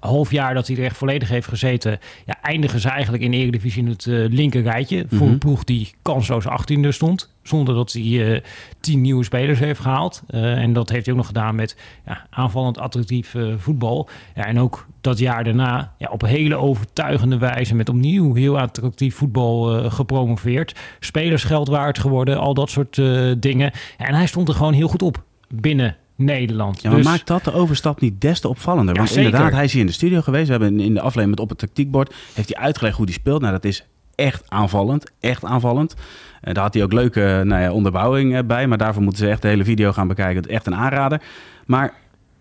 half 0.00 0.30
jaar 0.30 0.54
dat 0.54 0.66
hij 0.66 0.76
er 0.76 0.84
echt 0.84 0.96
volledig 0.96 1.28
heeft 1.28 1.48
gezeten, 1.48 1.98
ja, 2.26 2.36
eindigen 2.42 2.80
ze 2.80 2.88
eigenlijk 2.88 3.22
in 3.22 3.30
de 3.30 3.36
Eredivisie 3.36 3.82
in 3.82 3.88
het 3.88 4.06
uh, 4.06 4.28
linker 4.28 4.62
rijtje. 4.62 5.06
Voor 5.08 5.26
een 5.26 5.38
ploeg 5.38 5.64
die 5.64 5.94
kansloos 6.02 6.44
18e 6.44 6.88
stond. 6.88 7.34
Zonder 7.42 7.74
dat 7.74 7.92
hij 7.92 8.02
uh, 8.02 8.40
tien 8.80 9.00
nieuwe 9.00 9.24
spelers 9.24 9.58
heeft 9.58 9.80
gehaald. 9.80 10.22
Uh, 10.30 10.62
en 10.62 10.72
dat 10.72 10.88
heeft 10.88 11.04
hij 11.04 11.14
ook 11.14 11.20
nog 11.20 11.28
gedaan 11.28 11.54
met 11.54 11.76
ja, 12.06 12.26
aanvallend 12.30 12.78
attractief 12.78 13.34
voetbal. 13.56 14.08
Ja, 14.34 14.44
en 14.44 14.60
ook 14.60 14.86
dat 15.00 15.18
jaar 15.18 15.44
daarna 15.44 15.94
ja, 15.98 16.08
op 16.10 16.22
hele 16.22 16.56
overtuigende 16.56 17.38
wijze 17.38 17.74
met 17.74 17.88
opnieuw 17.88 18.34
heel 18.34 18.58
attractief 18.58 19.14
voetbal 19.14 19.90
gepromoveerd. 19.90 20.74
Spelers 21.00 21.44
geld 21.44 21.68
waard 21.68 21.98
geworden, 21.98 22.38
al 22.38 22.54
dat 22.54 22.70
soort 22.70 22.94
dingen. 23.38 23.72
En 23.96 24.14
hij 24.14 24.26
stond 24.26 24.48
er 24.48 24.54
gewoon 24.54 24.72
heel 24.72 24.88
goed 24.88 25.02
op 25.02 25.22
binnen 25.48 25.96
Nederland. 26.16 26.82
Ja, 26.82 26.88
maar 26.88 26.98
dus, 26.98 27.06
maakt 27.06 27.26
dat 27.26 27.44
de 27.44 27.52
overstap 27.52 28.00
niet 28.00 28.20
des 28.20 28.40
te 28.40 28.48
opvallender? 28.48 28.94
Ja, 28.94 29.00
Want 29.00 29.12
zeker. 29.12 29.24
inderdaad, 29.24 29.52
hij 29.52 29.64
is 29.64 29.72
hier 29.72 29.80
in 29.80 29.86
de 29.86 29.92
studio 29.92 30.20
geweest. 30.20 30.46
We 30.46 30.52
hebben 30.52 30.80
in 30.80 30.94
de 30.94 31.00
aflevering 31.00 31.30
met 31.30 31.40
op 31.40 31.48
het 31.48 31.58
tactiekbord... 31.58 32.14
heeft 32.34 32.54
hij 32.54 32.64
uitgelegd 32.64 32.96
hoe 32.96 33.04
hij 33.04 33.14
speelt. 33.14 33.40
Nou, 33.40 33.52
dat 33.52 33.64
is 33.64 33.86
echt 34.14 34.44
aanvallend. 34.48 35.12
Echt 35.20 35.44
aanvallend. 35.44 35.94
Uh, 35.94 36.54
daar 36.54 36.62
had 36.62 36.74
hij 36.74 36.82
ook 36.82 36.92
leuke 36.92 37.42
nou 37.44 37.62
ja, 37.62 37.72
onderbouwing 37.72 38.32
uh, 38.34 38.38
bij. 38.46 38.66
Maar 38.66 38.78
daarvoor 38.78 39.02
moeten 39.02 39.24
ze 39.24 39.30
echt 39.30 39.42
de 39.42 39.48
hele 39.48 39.64
video 39.64 39.92
gaan 39.92 40.08
bekijken. 40.08 40.36
Het 40.36 40.46
is 40.46 40.54
echt 40.54 40.66
een 40.66 40.74
aanrader. 40.74 41.22
Maar 41.66 41.94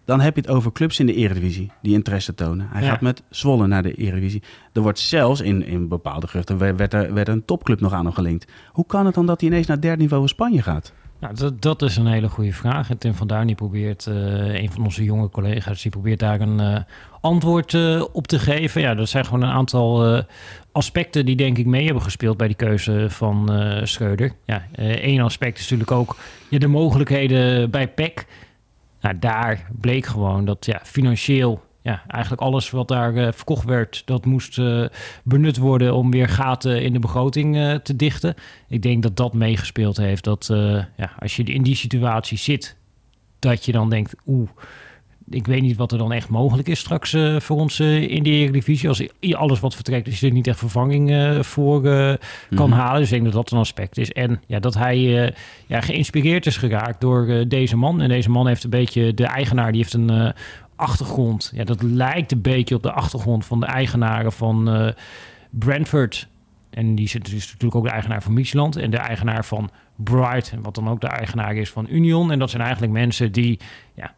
dan 0.05 0.21
heb 0.21 0.35
je 0.35 0.41
het 0.41 0.49
over 0.49 0.71
clubs 0.71 0.99
in 0.99 1.05
de 1.05 1.13
eredivisie 1.13 1.71
die 1.81 1.93
interesse 1.93 2.35
tonen. 2.35 2.67
Hij 2.71 2.83
Ja. 2.83 2.89
gaat 2.89 3.01
met 3.01 3.23
Zwolle 3.29 3.67
naar 3.67 3.83
de 3.83 3.93
eredivisie. 3.93 4.43
Er 4.73 4.81
wordt 4.81 4.99
zelfs 4.99 5.41
in, 5.41 5.65
in 5.65 5.87
bepaalde 5.87 6.27
geruchten... 6.27 6.57
werd 6.57 6.93
er, 6.93 7.13
werd 7.13 7.27
er 7.27 7.33
een 7.33 7.45
topclub 7.45 7.79
nog 7.79 7.93
aan 7.93 8.05
hem 8.05 8.13
gelinkt. 8.13 8.51
Hoe 8.71 8.85
kan 8.85 9.05
het 9.05 9.15
dan 9.15 9.25
dat 9.25 9.39
hij 9.41 9.49
ineens 9.49 9.67
naar 9.67 9.81
derde 9.81 10.01
niveau 10.01 10.27
Spanje 10.27 10.61
gaat? 10.61 10.93
Nou, 11.19 11.35
dat, 11.35 11.61
dat 11.61 11.81
is 11.81 11.97
een 11.97 12.07
hele 12.07 12.29
goede 12.29 12.53
vraag. 12.53 12.89
En 12.89 12.97
Tim 12.97 13.13
van 13.13 13.27
Duin 13.27 13.55
probeert, 13.55 14.07
eh, 14.07 14.53
een 14.53 14.71
van 14.71 14.83
onze 14.83 15.03
jonge 15.03 15.29
collega's, 15.29 15.81
die 15.81 15.91
probeert 15.91 16.19
daar 16.19 16.41
een 16.41 16.59
eh, 16.59 16.81
antwoord 17.21 17.73
eh, 17.73 18.03
op 18.11 18.27
te 18.27 18.39
geven. 18.39 18.81
Ja, 18.81 18.95
dat 18.95 19.09
zijn 19.09 19.25
gewoon 19.25 19.41
een 19.41 19.49
aantal 19.49 20.23
aspecten 20.71 21.25
die 21.25 21.35
denk 21.35 21.57
ik 21.57 21.65
mee 21.65 21.85
hebben 21.85 22.03
gespeeld 22.03 22.37
bij 22.37 22.47
die 22.47 22.55
keuze 22.55 23.05
van 23.09 23.49
Schreuder. 23.83 24.31
Ja, 24.45 24.67
één 24.75 25.21
aspect 25.21 25.57
is 25.57 25.63
natuurlijk 25.63 25.91
ook 25.91 26.15
ja, 26.49 26.59
de 26.59 26.67
mogelijkheden 26.67 27.69
bij 27.71 27.87
PEC. 27.87 28.25
Nou, 29.01 29.19
daar 29.19 29.67
bleek 29.79 30.05
gewoon 30.05 30.45
dat 30.45 30.65
ja, 30.65 30.79
financieel 30.83 31.63
ja, 31.85 32.03
eigenlijk 32.07 32.41
alles 32.41 32.69
wat 32.69 32.87
daar 32.87 33.15
eh, 33.15 33.31
verkocht 33.31 33.65
werd, 33.65 34.01
dat 34.05 34.25
moest 34.25 34.59
eh, 34.59 34.85
benut 35.23 35.57
worden 35.57 35.95
om 35.95 36.11
weer 36.11 36.29
gaten 36.29 36.81
in 36.83 36.93
de 36.93 36.99
begroting 36.99 37.57
eh, 37.57 37.73
te 37.73 37.95
dichten. 37.95 38.35
Ik 38.67 38.81
denk 38.81 39.03
dat 39.03 39.17
dat 39.17 39.33
meegespeeld 39.33 39.97
heeft. 39.97 40.23
Dat 40.23 40.47
ja, 40.97 41.11
als 41.19 41.35
je 41.35 41.43
in 41.43 41.63
die 41.63 41.75
situatie 41.75 42.37
zit, 42.37 42.75
dat 43.39 43.65
je 43.65 43.71
dan 43.71 43.89
denkt, 43.89 44.15
oeh, 44.25 44.49
ik 45.29 45.47
weet 45.47 45.61
niet 45.61 45.77
wat 45.77 45.91
er 45.91 45.97
dan 45.97 46.11
echt 46.11 46.29
mogelijk 46.29 46.67
is 46.67 46.79
straks 46.79 47.15
voor 47.37 47.57
ons 47.57 47.79
in 47.79 48.23
de 48.23 48.29
Eredivisie. 48.29 48.89
Als 48.89 49.03
alles 49.31 49.59
wat 49.59 49.75
vertrekt, 49.75 50.05
dus 50.05 50.19
je 50.19 50.27
er 50.27 50.33
niet 50.33 50.47
echt 50.47 50.59
vervanging 50.59 51.37
voor 51.45 51.81
kan 52.55 52.69
Mhm. 52.69 52.79
halen. 52.79 52.99
Dus 52.99 53.11
ik 53.11 53.13
denk 53.13 53.23
dat 53.23 53.33
dat 53.33 53.51
een 53.51 53.57
aspect 53.59 53.97
is. 53.97 54.11
En 54.11 54.41
ja, 54.47 54.59
dat 54.59 54.73
hij 54.73 55.33
ja, 55.67 55.81
geïnspireerd 55.81 56.45
is 56.45 56.57
geraakt 56.57 57.01
door 57.01 57.45
deze 57.47 57.77
man. 57.77 58.01
En 58.01 58.09
deze 58.09 58.29
man 58.29 58.47
heeft 58.47 58.63
een 58.63 58.69
beetje, 58.69 59.13
de 59.13 59.25
eigenaar, 59.25 59.71
die 59.71 59.81
heeft 59.81 59.93
een 59.93 60.33
achtergrond. 60.75 61.51
Ja, 61.53 61.63
dat 61.63 61.81
lijkt 61.81 62.31
een 62.31 62.41
beetje 62.41 62.75
op 62.75 62.83
de 62.83 62.91
achtergrond 62.91 63.45
van 63.45 63.59
de 63.59 63.65
eigenaren 63.65 64.31
van 64.31 64.69
eh, 64.69 64.91
Brentford. 65.49 66.27
En 66.69 66.95
die 66.95 67.07
zit 67.07 67.25
dus 67.25 67.45
natuurlijk 67.45 67.75
ook 67.75 67.83
de 67.83 67.89
eigenaar 67.89 68.21
van 68.21 68.33
Micheland 68.33 68.75
en 68.75 68.91
de 68.91 68.97
eigenaar 68.97 69.45
van 69.45 69.69
Bright, 69.95 70.53
wat 70.61 70.75
dan 70.75 70.89
ook 70.89 71.01
de 71.01 71.07
eigenaar 71.07 71.55
is 71.55 71.69
van 71.69 71.85
Union. 71.89 72.31
En 72.31 72.39
dat 72.39 72.49
zijn 72.49 72.63
eigenlijk 72.63 72.93
mensen 72.93 73.31
die 73.31 73.59
ja, 73.95 74.13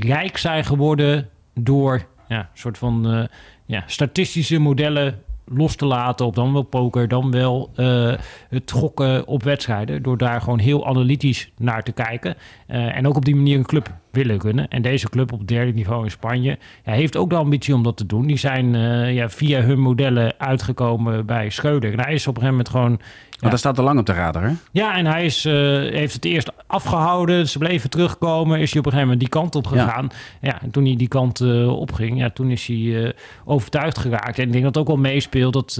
rijk 0.00 0.36
zijn 0.36 0.64
geworden 0.64 1.28
door 1.54 2.06
ja, 2.28 2.38
een 2.38 2.46
soort 2.54 2.78
van 2.78 3.10
eh, 3.10 3.24
ja, 3.66 3.82
statistische 3.86 4.58
modellen 4.58 5.22
los 5.44 5.76
te 5.76 5.86
laten 5.86 6.26
op 6.26 6.34
dan 6.34 6.52
wel 6.52 6.62
poker, 6.62 7.08
dan 7.08 7.30
wel 7.30 7.70
eh, 7.74 8.12
het 8.48 8.70
gokken 8.70 9.26
op 9.26 9.42
wedstrijden. 9.42 10.02
Door 10.02 10.18
daar 10.18 10.40
gewoon 10.40 10.58
heel 10.58 10.86
analytisch 10.86 11.50
naar 11.56 11.82
te 11.82 11.92
kijken. 11.92 12.36
En 12.66 13.06
ook 13.06 13.16
op 13.16 13.24
die 13.24 13.36
manier 13.36 13.58
een 13.58 13.66
club 13.66 13.92
willen 14.18 14.40
runnen. 14.40 14.68
En 14.68 14.82
deze 14.82 15.08
club 15.08 15.32
op 15.32 15.48
derde 15.48 15.72
niveau 15.72 16.04
in 16.04 16.10
Spanje 16.10 16.58
ja, 16.84 16.92
heeft 16.92 17.16
ook 17.16 17.30
de 17.30 17.36
ambitie 17.36 17.74
om 17.74 17.82
dat 17.82 17.96
te 17.96 18.06
doen. 18.06 18.26
Die 18.26 18.36
zijn 18.36 18.74
eh, 18.74 19.14
ja, 19.14 19.28
via 19.28 19.60
hun 19.60 19.80
modellen 19.80 20.34
uitgekomen 20.38 21.26
bij 21.26 21.50
Schreuder. 21.50 21.92
En 21.92 22.00
hij 22.00 22.14
is 22.14 22.26
op 22.26 22.36
een 22.36 22.42
gegeven 22.42 22.56
moment 22.56 22.68
gewoon 22.68 23.00
Maar 23.40 23.50
dat 23.50 23.58
staat 23.58 23.78
al 23.78 23.84
lang 23.84 23.98
op 23.98 24.06
de 24.06 24.12
radar, 24.12 24.42
hè? 24.42 24.52
ja, 24.72 24.96
en 24.96 25.06
hij 25.06 25.24
is, 25.24 25.44
eh, 25.44 25.52
heeft 25.78 26.14
het 26.14 26.24
eerst 26.24 26.52
afgehouden. 26.66 27.48
Ze 27.48 27.58
bleven 27.58 27.90
terugkomen. 27.90 28.60
Is 28.60 28.70
hij 28.70 28.78
op 28.80 28.86
een 28.86 28.92
gegeven 28.92 29.12
moment 29.12 29.20
die 29.20 29.28
kant 29.40 29.54
op 29.54 29.66
gegaan. 29.66 30.08
Ja, 30.40 30.62
en 30.62 30.70
toen 30.70 30.84
hij 30.84 30.96
die 30.96 31.08
kant 31.08 31.40
eh, 31.40 31.78
opging, 31.78 32.18
ja, 32.18 32.30
toen 32.30 32.50
is 32.50 32.66
hij 32.66 33.04
eh, 33.04 33.12
overtuigd 33.44 33.98
geraakt. 33.98 34.38
En 34.38 34.44
ik 34.46 34.52
denk 34.52 34.64
dat 34.64 34.74
het 34.74 34.82
ook 34.82 34.86
wel 34.88 34.96
meespeelt. 35.12 35.52
Dat, 35.52 35.74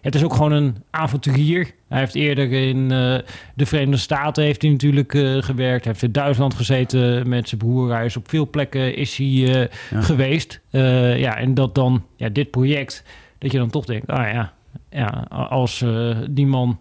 het 0.00 0.14
is 0.14 0.24
ook 0.24 0.32
gewoon 0.32 0.52
een 0.52 0.76
avonturier. 0.90 1.70
Hij 1.88 1.98
heeft 1.98 2.14
eerder 2.14 2.52
in 2.52 2.88
de 2.88 3.66
Verenigde 3.66 3.96
Staten 3.96 4.44
heeft 4.44 4.62
hij 4.62 4.70
natuurlijk 4.70 5.10
gewerkt. 5.38 5.84
Hij 5.84 5.92
heeft 5.92 6.02
in 6.02 6.12
Duitsland 6.12 6.54
gezeten 6.54 7.28
met 7.28 7.48
zijn 7.48 7.60
broer. 7.60 7.92
Hij 7.92 8.04
is 8.04 8.16
op 8.16 8.28
veel 8.28 8.50
plekken 8.50 8.96
is 8.96 9.16
hij 9.16 9.26
Ja. 9.26 9.68
geweest. 9.90 10.60
Ja, 10.70 11.36
en 11.36 11.54
dat 11.54 11.74
dan 11.74 12.04
ja, 12.16 12.28
dit 12.28 12.50
project, 12.50 13.04
dat 13.38 13.52
je 13.52 13.58
dan 13.58 13.70
toch 13.70 13.84
denkt, 13.84 14.06
ah 14.06 14.32
ja, 14.32 14.52
ja 14.90 15.08
als 15.30 15.84
die 16.30 16.46
man 16.46 16.78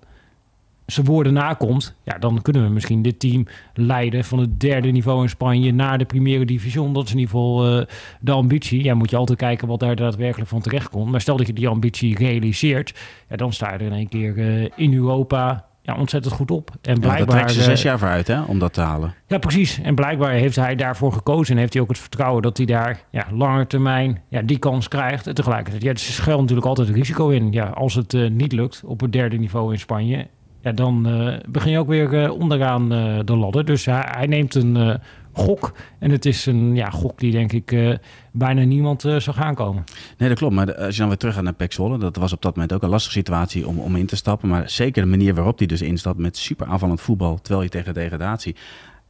zijn 0.85 1.05
woorden 1.05 1.33
nakomt, 1.33 1.95
ja, 2.03 2.17
dan 2.17 2.41
kunnen 2.41 2.63
we 2.63 2.69
misschien 2.69 3.01
dit 3.01 3.19
team 3.19 3.47
leiden 3.73 4.23
van 4.23 4.39
het 4.39 4.59
derde 4.59 4.91
niveau 4.91 5.21
in 5.21 5.29
Spanje 5.29 5.73
naar 5.73 5.97
de 5.97 6.05
Primera 6.05 6.45
Division. 6.45 6.93
Dat 6.93 7.05
is 7.05 7.11
in 7.11 7.17
ieder 7.17 7.33
geval 7.33 7.79
eh, 7.79 7.85
de 8.19 8.31
ambitie. 8.31 8.83
Ja, 8.83 8.93
moet 8.93 9.09
je 9.09 9.17
altijd 9.17 9.37
kijken 9.37 9.67
wat 9.67 9.79
daar 9.79 9.95
daadwerkelijk 9.95 10.49
van 10.49 10.61
terecht 10.61 10.89
komt. 10.89 11.11
Maar 11.11 11.21
stel 11.21 11.37
dat 11.37 11.47
je 11.47 11.53
die 11.53 11.67
ambitie 11.67 12.17
realiseert, 12.17 12.99
ja, 13.29 13.35
dan 13.35 13.53
sta 13.53 13.71
je 13.71 13.77
er 13.77 13.85
in 13.85 13.93
één 13.93 14.09
keer 14.09 14.37
eh, 14.37 14.69
in 14.75 14.93
Europa 14.93 15.65
ja, 15.81 15.95
ontzettend 15.95 16.33
goed 16.33 16.51
op. 16.51 16.69
En 16.81 16.93
Ja, 16.93 16.99
blijkbaar, 16.99 17.49
ze 17.49 17.61
zes 17.61 17.79
eh, 17.79 17.85
jaar 17.85 17.99
voor 17.99 18.07
uit, 18.07 18.27
hè? 18.27 18.41
Om 18.41 18.59
dat 18.59 18.73
te 18.73 18.81
halen. 18.81 19.13
ja, 19.27 19.37
precies. 19.37 19.81
En 19.81 19.95
blijkbaar 19.95 20.31
heeft 20.31 20.55
hij 20.55 20.75
daarvoor 20.75 21.13
gekozen 21.13 21.53
en 21.53 21.59
heeft 21.59 21.73
hij 21.73 21.81
ook 21.81 21.89
het 21.89 21.99
vertrouwen 21.99 22.41
dat 22.41 22.57
hij 22.57 22.65
daar 22.65 23.03
ja, 23.11 23.25
langer 23.31 23.67
termijn 23.67 24.21
ja, 24.27 24.41
die 24.41 24.59
kans 24.59 24.87
krijgt. 24.87 25.27
En 25.27 25.33
tegelijkertijd, 25.35 25.83
ja, 25.83 25.89
er 25.89 25.99
schuilt 25.99 26.39
natuurlijk 26.39 26.67
altijd 26.67 26.89
risico 26.89 27.29
in. 27.29 27.51
Ja, 27.51 27.65
als 27.65 27.95
het 27.95 28.29
niet 28.31 28.51
lukt 28.51 28.81
op 28.85 28.99
het 29.01 29.11
derde 29.11 29.37
niveau 29.37 29.71
in 29.71 29.79
Spanje, 29.79 30.27
ja, 30.63 30.71
dan 30.71 31.07
eh, 31.07 31.39
begin 31.49 31.71
je 31.71 31.79
ook 31.79 31.87
weer 31.87 32.23
eh, 32.23 32.31
onderaan 32.31 32.91
eh, 32.93 33.19
de 33.25 33.35
ladder. 33.35 33.65
Dus 33.65 33.85
hij, 33.85 34.03
hij 34.07 34.27
neemt 34.27 34.55
een 34.55 34.99
gok. 35.33 35.73
En 35.99 36.11
het 36.11 36.25
is 36.25 36.45
een 36.45 36.75
ja, 36.75 36.89
gok 36.89 37.19
die 37.19 37.31
denk 37.31 37.51
ik 37.51 37.97
bijna 38.31 38.63
niemand 38.63 39.05
eh, 39.05 39.19
zou 39.19 39.35
gaan 39.35 39.55
komen. 39.55 39.83
Nee, 40.17 40.29
dat 40.29 40.37
klopt. 40.37 40.53
Maar 40.55 40.65
de- 40.65 40.77
als 40.77 40.93
je 40.93 40.99
dan 40.99 41.07
weer 41.09 41.17
terug 41.17 41.33
gaat 41.35 41.43
naar 41.43 41.53
Pek 41.53 41.73
Zwolle, 41.73 41.97
dat 41.97 42.15
was 42.15 42.33
op 42.33 42.41
dat 42.41 42.53
moment 42.55 42.73
ook 42.73 42.83
een 42.83 42.89
lastige 42.89 43.13
situatie 43.17 43.67
om, 43.67 43.79
om 43.79 43.95
in 43.95 44.05
te 44.05 44.15
stappen. 44.15 44.49
Maar 44.49 44.69
zeker 44.69 45.03
de 45.03 45.09
manier 45.09 45.33
waarop 45.35 45.57
hij 45.57 45.67
dus 45.67 45.81
instapt 45.81 46.17
met 46.17 46.37
super 46.37 46.67
aanvallend 46.67 47.01
voetbal, 47.01 47.39
terwijl 47.41 47.63
je 47.63 47.69
tegen 47.69 47.93
degradatie. 47.93 48.55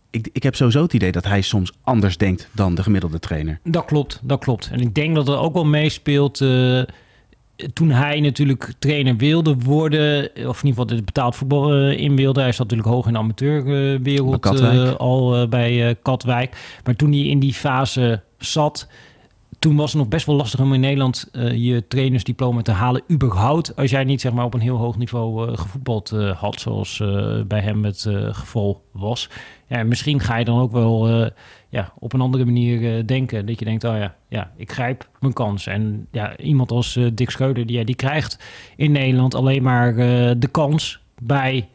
Ik, 0.10 0.30
ik 0.34 0.44
heb 0.44 0.56
sowieso 0.56 0.82
het 0.82 0.94
idee 0.94 1.12
dat 1.12 1.26
hij 1.26 1.42
soms 1.42 1.72
anders 1.84 2.18
denkt 2.18 2.50
dan 2.52 2.76
de 2.76 2.84
gemiddelde 2.84 3.20
trainer. 3.20 3.60
Dat 3.64 3.86
klopt, 3.86 4.20
dat 4.24 4.40
klopt. 4.40 4.70
En 4.72 4.80
ik 4.80 4.96
denk 4.96 5.16
dat 5.16 5.28
er 5.28 5.38
ook 5.38 5.54
wel 5.54 5.66
meespeelt. 5.66 6.42
Toen 7.74 7.90
hij 7.90 8.20
natuurlijk 8.20 8.74
trainer 8.80 9.18
wilde 9.18 9.56
worden, 9.56 10.24
of 10.24 10.34
in 10.34 10.68
ieder 10.68 10.82
geval 10.82 10.88
het 10.88 11.06
betaald 11.06 11.36
voetbal 11.36 11.74
eh, 11.74 12.00
in 12.00 12.16
wilde. 12.16 12.42
Hij 12.42 12.52
zat 12.52 12.70
natuurlijk 12.70 12.90
hoog 12.90 13.08
in 13.08 13.14
de 13.14 13.20
amateurwereld 13.20 14.62
eh, 14.62 14.94
al 14.94 15.36
eh, 15.36 15.48
bij 15.48 15.96
Katwijk. 16.02 16.80
Maar 16.84 16.96
toen 16.96 17.12
hij 17.12 17.22
in 17.22 17.40
die 17.40 17.54
fase 17.54 18.22
zat, 18.38 18.88
toen 19.60 19.76
was 19.76 19.92
het 19.92 20.02
nog 20.02 20.10
best 20.10 20.26
wel 20.26 20.36
lastig 20.36 20.60
om 20.60 20.74
in 20.74 20.80
Nederland 20.80 21.30
uh, 21.32 21.54
je 21.54 21.88
trainersdiploma 21.88 22.62
te 22.62 22.72
halen. 22.72 23.04
Überhaupt 23.12 23.76
als 23.76 23.92
jij 23.92 24.04
niet 24.04 24.22
zeg 24.22 24.34
maar, 24.34 24.46
op 24.46 24.54
een 24.54 24.60
heel 24.60 24.78
hoog 24.78 24.98
niveau 24.98 25.50
uh, 25.50 25.58
gevoetbald 25.58 26.12
uh, 26.12 26.40
had, 26.40 26.60
zoals 26.60 27.04
bij 27.48 27.62
hem 27.62 27.86
het 27.86 28.08
geval 28.32 28.82
was. 28.92 29.30
Ja, 29.68 29.84
misschien 29.84 30.20
ga 30.20 30.38
je 30.38 30.46
dan 30.46 30.60
ook 30.60 30.72
wel 30.72 31.30
ja, 31.74 31.94
op 32.00 32.14
een 32.14 32.22
andere 32.22 32.46
manier 32.46 33.06
denken. 33.06 33.46
Dat 33.46 33.60
je 33.60 33.66
denkt, 33.66 33.84
oh 33.84 33.98
ja, 33.98 34.16
ja, 34.28 34.52
ik 34.58 34.72
grijp 34.72 35.10
mijn 35.20 35.34
kans. 35.34 35.68
En 35.68 36.08
ja, 36.12 36.38
iemand 36.38 36.72
als 36.72 37.00
Dick 37.14 37.30
Scheuder, 37.30 37.66
die, 37.66 37.78
ja, 37.78 37.84
die 37.84 37.96
krijgt 37.96 38.44
in 38.76 38.92
Nederland 38.92 39.36
alleen 39.36 39.64
maar 39.64 39.96
de 40.40 40.50
kans 40.52 41.02
bij 41.22 41.70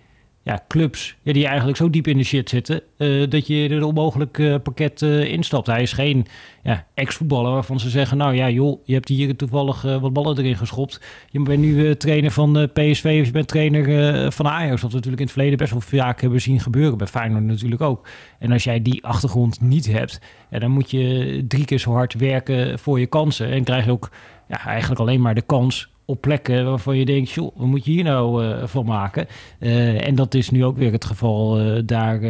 ja, 0.48 0.64
clubs 0.68 1.16
die 1.22 1.46
eigenlijk 1.46 1.76
zo 1.76 1.90
diep 1.90 2.06
in 2.06 2.16
de 2.16 2.24
shit 2.24 2.48
zitten 2.48 2.82
uh, 2.98 3.30
dat 3.30 3.46
je 3.46 3.68
er 3.68 3.84
onmogelijk 3.84 4.38
uh, 4.38 4.54
pakket 4.62 5.02
uh, 5.02 5.24
instapt. 5.24 5.66
Hij 5.66 5.82
is 5.82 5.92
geen 5.92 6.26
ja, 6.62 6.86
ex-voetballer 6.94 7.52
waarvan 7.52 7.80
ze 7.80 7.90
zeggen: 7.90 8.16
Nou 8.16 8.34
ja, 8.34 8.50
joh, 8.50 8.80
je 8.84 8.94
hebt 8.94 9.08
hier 9.08 9.36
toevallig 9.36 9.82
wat 9.82 10.12
ballen 10.12 10.38
erin 10.38 10.56
geschopt. 10.56 11.00
Je 11.30 11.42
bent 11.42 11.60
nu 11.60 11.96
trainer 11.96 12.30
van 12.30 12.70
PSV 12.72 13.18
of 13.20 13.26
je 13.26 13.32
bent 13.32 13.48
trainer 13.48 14.32
van 14.32 14.48
Ajax. 14.48 14.82
Wat 14.82 14.90
we 14.90 14.96
natuurlijk 14.96 15.20
in 15.20 15.26
het 15.26 15.32
verleden 15.34 15.58
best 15.58 15.70
wel 15.70 15.80
vaak 15.80 16.20
hebben 16.20 16.40
zien 16.40 16.60
gebeuren. 16.60 16.98
Bij 16.98 17.06
Feyenoord 17.06 17.44
natuurlijk 17.44 17.80
ook. 17.80 18.08
En 18.38 18.52
als 18.52 18.64
jij 18.64 18.82
die 18.82 19.04
achtergrond 19.04 19.60
niet 19.60 19.86
hebt, 19.86 20.20
ja, 20.50 20.58
dan 20.58 20.70
moet 20.70 20.90
je 20.90 21.44
drie 21.48 21.64
keer 21.64 21.78
zo 21.78 21.92
hard 21.92 22.14
werken 22.14 22.78
voor 22.78 23.00
je 23.00 23.06
kansen. 23.06 23.50
En 23.50 23.64
krijg 23.64 23.84
je 23.84 23.90
ook 23.90 24.10
ja, 24.48 24.64
eigenlijk 24.64 25.00
alleen 25.00 25.20
maar 25.20 25.34
de 25.34 25.42
kans 25.42 25.90
op 26.08 26.20
plekken 26.20 26.64
waarvan 26.64 26.96
je 26.96 27.04
denkt, 27.04 27.30
joh, 27.30 27.56
wat 27.56 27.66
moet 27.66 27.84
je 27.84 27.90
hier 27.90 28.04
nou 28.04 28.44
uh, 28.44 28.66
van 28.66 28.84
maken? 28.84 29.26
Uh, 29.58 30.06
en 30.06 30.14
dat 30.14 30.34
is 30.34 30.50
nu 30.50 30.64
ook 30.64 30.76
weer 30.76 30.92
het 30.92 31.04
geval 31.04 31.60
uh, 31.60 31.82
daar 31.84 32.22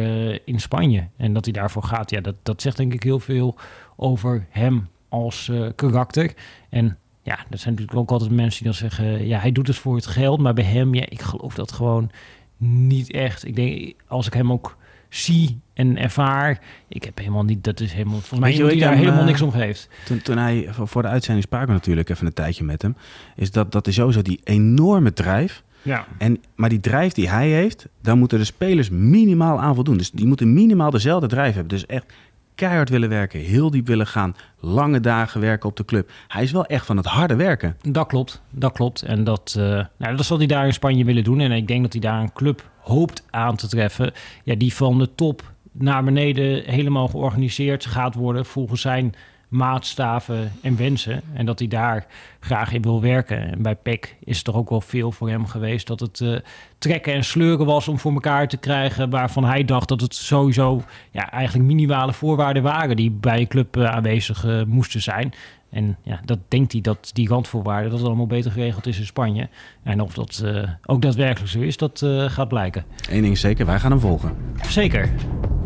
in 0.43 0.59
Spanje. 0.59 1.07
En 1.17 1.33
dat 1.33 1.45
hij 1.45 1.53
daarvoor 1.53 1.83
gaat, 1.83 2.09
ja, 2.09 2.21
dat, 2.21 2.35
dat 2.43 2.61
zegt 2.61 2.77
denk 2.77 2.93
ik 2.93 3.03
heel 3.03 3.19
veel 3.19 3.55
over 3.95 4.45
hem 4.49 4.87
als 5.09 5.51
karakter. 5.75 6.33
En 6.69 6.97
ja, 7.23 7.37
er 7.49 7.57
zijn 7.57 7.73
natuurlijk 7.73 7.99
ook 7.99 8.11
altijd 8.11 8.31
mensen 8.31 8.63
die 8.63 8.71
dan 8.71 8.89
zeggen, 8.89 9.27
ja, 9.27 9.39
hij 9.39 9.51
doet 9.51 9.67
het 9.67 9.77
voor 9.77 9.95
het 9.95 10.07
geld. 10.07 10.39
Maar 10.39 10.53
bij 10.53 10.63
hem, 10.63 10.93
ja, 10.93 11.05
ik 11.09 11.21
geloof 11.21 11.53
dat 11.53 11.71
gewoon 11.71 12.11
niet 12.57 13.11
echt. 13.11 13.45
Ik 13.45 13.55
denk, 13.55 13.93
als 14.07 14.27
ik 14.27 14.33
hem 14.33 14.51
ook 14.51 14.77
zie 15.09 15.59
en 15.79 15.97
ervaar. 15.97 16.59
Ik 16.87 17.03
heb 17.03 17.17
helemaal 17.17 17.43
niet, 17.43 17.63
dat 17.63 17.79
is 17.79 17.91
helemaal, 17.91 18.19
volgens 18.19 18.39
mij 18.39 18.51
iemand 18.51 18.71
die 18.71 18.81
daar 18.81 18.95
helemaal 18.95 19.23
niks 19.23 19.41
om 19.41 19.51
geeft. 19.51 19.89
Toen, 20.05 20.21
toen 20.21 20.37
hij, 20.37 20.67
voor 20.71 21.01
de 21.01 21.07
uitzending 21.07 21.45
spraken 21.45 21.67
we 21.67 21.73
natuurlijk 21.73 22.09
even 22.09 22.25
een 22.25 22.33
tijdje 22.33 22.63
met 22.63 22.81
hem, 22.81 22.95
is 23.35 23.51
dat, 23.51 23.71
dat 23.71 23.87
is 23.87 23.95
sowieso 23.95 24.21
die 24.21 24.39
enorme 24.43 25.13
drijf. 25.13 25.63
Ja. 25.81 26.05
En, 26.17 26.37
maar 26.55 26.69
die 26.69 26.79
drijf 26.79 27.13
die 27.13 27.29
hij 27.29 27.49
heeft, 27.49 27.87
daar 28.01 28.17
moeten 28.17 28.37
de 28.39 28.43
spelers 28.43 28.89
minimaal 28.89 29.59
aan 29.59 29.75
voldoen. 29.75 29.97
Dus 29.97 30.11
die 30.11 30.25
moeten 30.25 30.53
minimaal 30.53 30.89
dezelfde 30.89 31.27
drijf 31.27 31.53
hebben. 31.53 31.67
Dus 31.67 31.85
echt 31.85 32.05
keihard 32.55 32.89
willen 32.89 33.09
werken, 33.09 33.39
heel 33.39 33.71
diep 33.71 33.87
willen 33.87 34.07
gaan, 34.07 34.35
lange 34.59 34.99
dagen 34.99 35.41
werken 35.41 35.69
op 35.69 35.77
de 35.77 35.85
club. 35.85 36.11
Hij 36.27 36.43
is 36.43 36.51
wel 36.51 36.65
echt 36.65 36.85
van 36.85 36.97
het 36.97 37.05
harde 37.05 37.35
werken. 37.35 37.77
Dat 37.81 38.07
klopt, 38.07 38.41
dat 38.49 38.71
klopt. 38.71 39.01
En 39.01 39.23
dat, 39.23 39.55
uh, 39.57 39.63
nou, 39.97 40.15
dat 40.15 40.25
zal 40.25 40.37
hij 40.37 40.47
daar 40.47 40.65
in 40.65 40.73
Spanje 40.73 41.05
willen 41.05 41.23
doen. 41.23 41.39
En 41.39 41.51
ik 41.51 41.67
denk 41.67 41.81
dat 41.81 41.93
hij 41.93 42.01
daar 42.01 42.21
een 42.21 42.33
club 42.33 42.69
hoopt 42.79 43.23
aan 43.29 43.55
te 43.55 43.67
treffen. 43.67 44.11
Ja, 44.43 44.55
die 44.55 44.73
van 44.73 44.99
de 44.99 45.15
top 45.15 45.51
naar 45.71 46.03
beneden 46.03 46.63
helemaal 46.63 47.07
georganiseerd 47.07 47.85
gaat 47.85 48.15
worden 48.15 48.45
volgens 48.45 48.81
zijn 48.81 49.15
maatstaven 49.49 50.51
en 50.61 50.77
wensen. 50.77 51.21
En 51.33 51.45
dat 51.45 51.59
hij 51.59 51.67
daar 51.67 52.05
graag 52.39 52.73
in 52.73 52.81
wil 52.81 53.01
werken. 53.01 53.51
En 53.51 53.61
bij 53.61 53.75
PEC 53.75 54.15
is 54.23 54.41
toch 54.41 54.55
ook 54.55 54.69
wel 54.69 54.81
veel 54.81 55.11
voor 55.11 55.29
hem 55.29 55.45
geweest 55.45 55.87
dat 55.87 55.99
het 55.99 56.19
uh, 56.19 56.37
trekken 56.77 57.13
en 57.13 57.23
sleuren 57.23 57.65
was 57.65 57.87
om 57.87 57.99
voor 57.99 58.13
elkaar 58.13 58.47
te 58.47 58.57
krijgen. 58.57 59.09
Waarvan 59.09 59.45
hij 59.45 59.65
dacht 59.65 59.87
dat 59.87 60.01
het 60.01 60.15
sowieso 60.15 60.83
ja, 61.11 61.31
eigenlijk 61.31 61.67
minimale 61.67 62.13
voorwaarden 62.13 62.63
waren 62.63 62.95
die 62.95 63.11
bij 63.11 63.39
een 63.39 63.47
club 63.47 63.77
uh, 63.77 63.85
aanwezig 63.85 64.45
uh, 64.45 64.63
moesten 64.63 65.01
zijn. 65.01 65.33
En 65.69 65.97
ja, 66.03 66.21
dat 66.25 66.39
denkt 66.47 66.71
hij 66.71 66.81
dat 66.81 67.09
die 67.13 67.27
randvoorwaarden, 67.27 67.89
dat 67.89 67.99
het 67.99 68.07
allemaal 68.07 68.27
beter 68.27 68.51
geregeld 68.51 68.87
is 68.87 68.99
in 68.99 69.05
Spanje. 69.05 69.49
En 69.83 70.01
of 70.01 70.13
dat 70.13 70.43
ook 70.85 71.01
daadwerkelijk 71.01 71.51
zo 71.51 71.59
is, 71.59 71.77
dat 71.77 72.05
gaat 72.27 72.47
blijken. 72.47 72.83
Eén 73.09 73.21
ding 73.21 73.33
is 73.33 73.39
zeker, 73.39 73.65
wij 73.65 73.79
gaan 73.79 73.91
hem 73.91 73.99
volgen. 73.99 74.35
Zeker. 74.67 75.09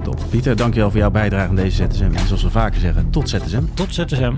Top. 0.04 0.20
Pieter, 0.30 0.56
dankjewel 0.56 0.90
voor 0.90 1.00
jouw 1.00 1.12
bijdrage 1.12 1.50
aan 1.50 1.56
deze 1.56 1.88
ZSM. 1.90 2.04
En 2.04 2.28
zoals 2.28 2.44
we 2.44 2.50
vaker 2.50 2.80
zeggen, 2.80 3.10
tot 3.10 3.30
ZSM. 3.30 3.64
Tot 3.74 3.94
ZSM. 3.94 4.34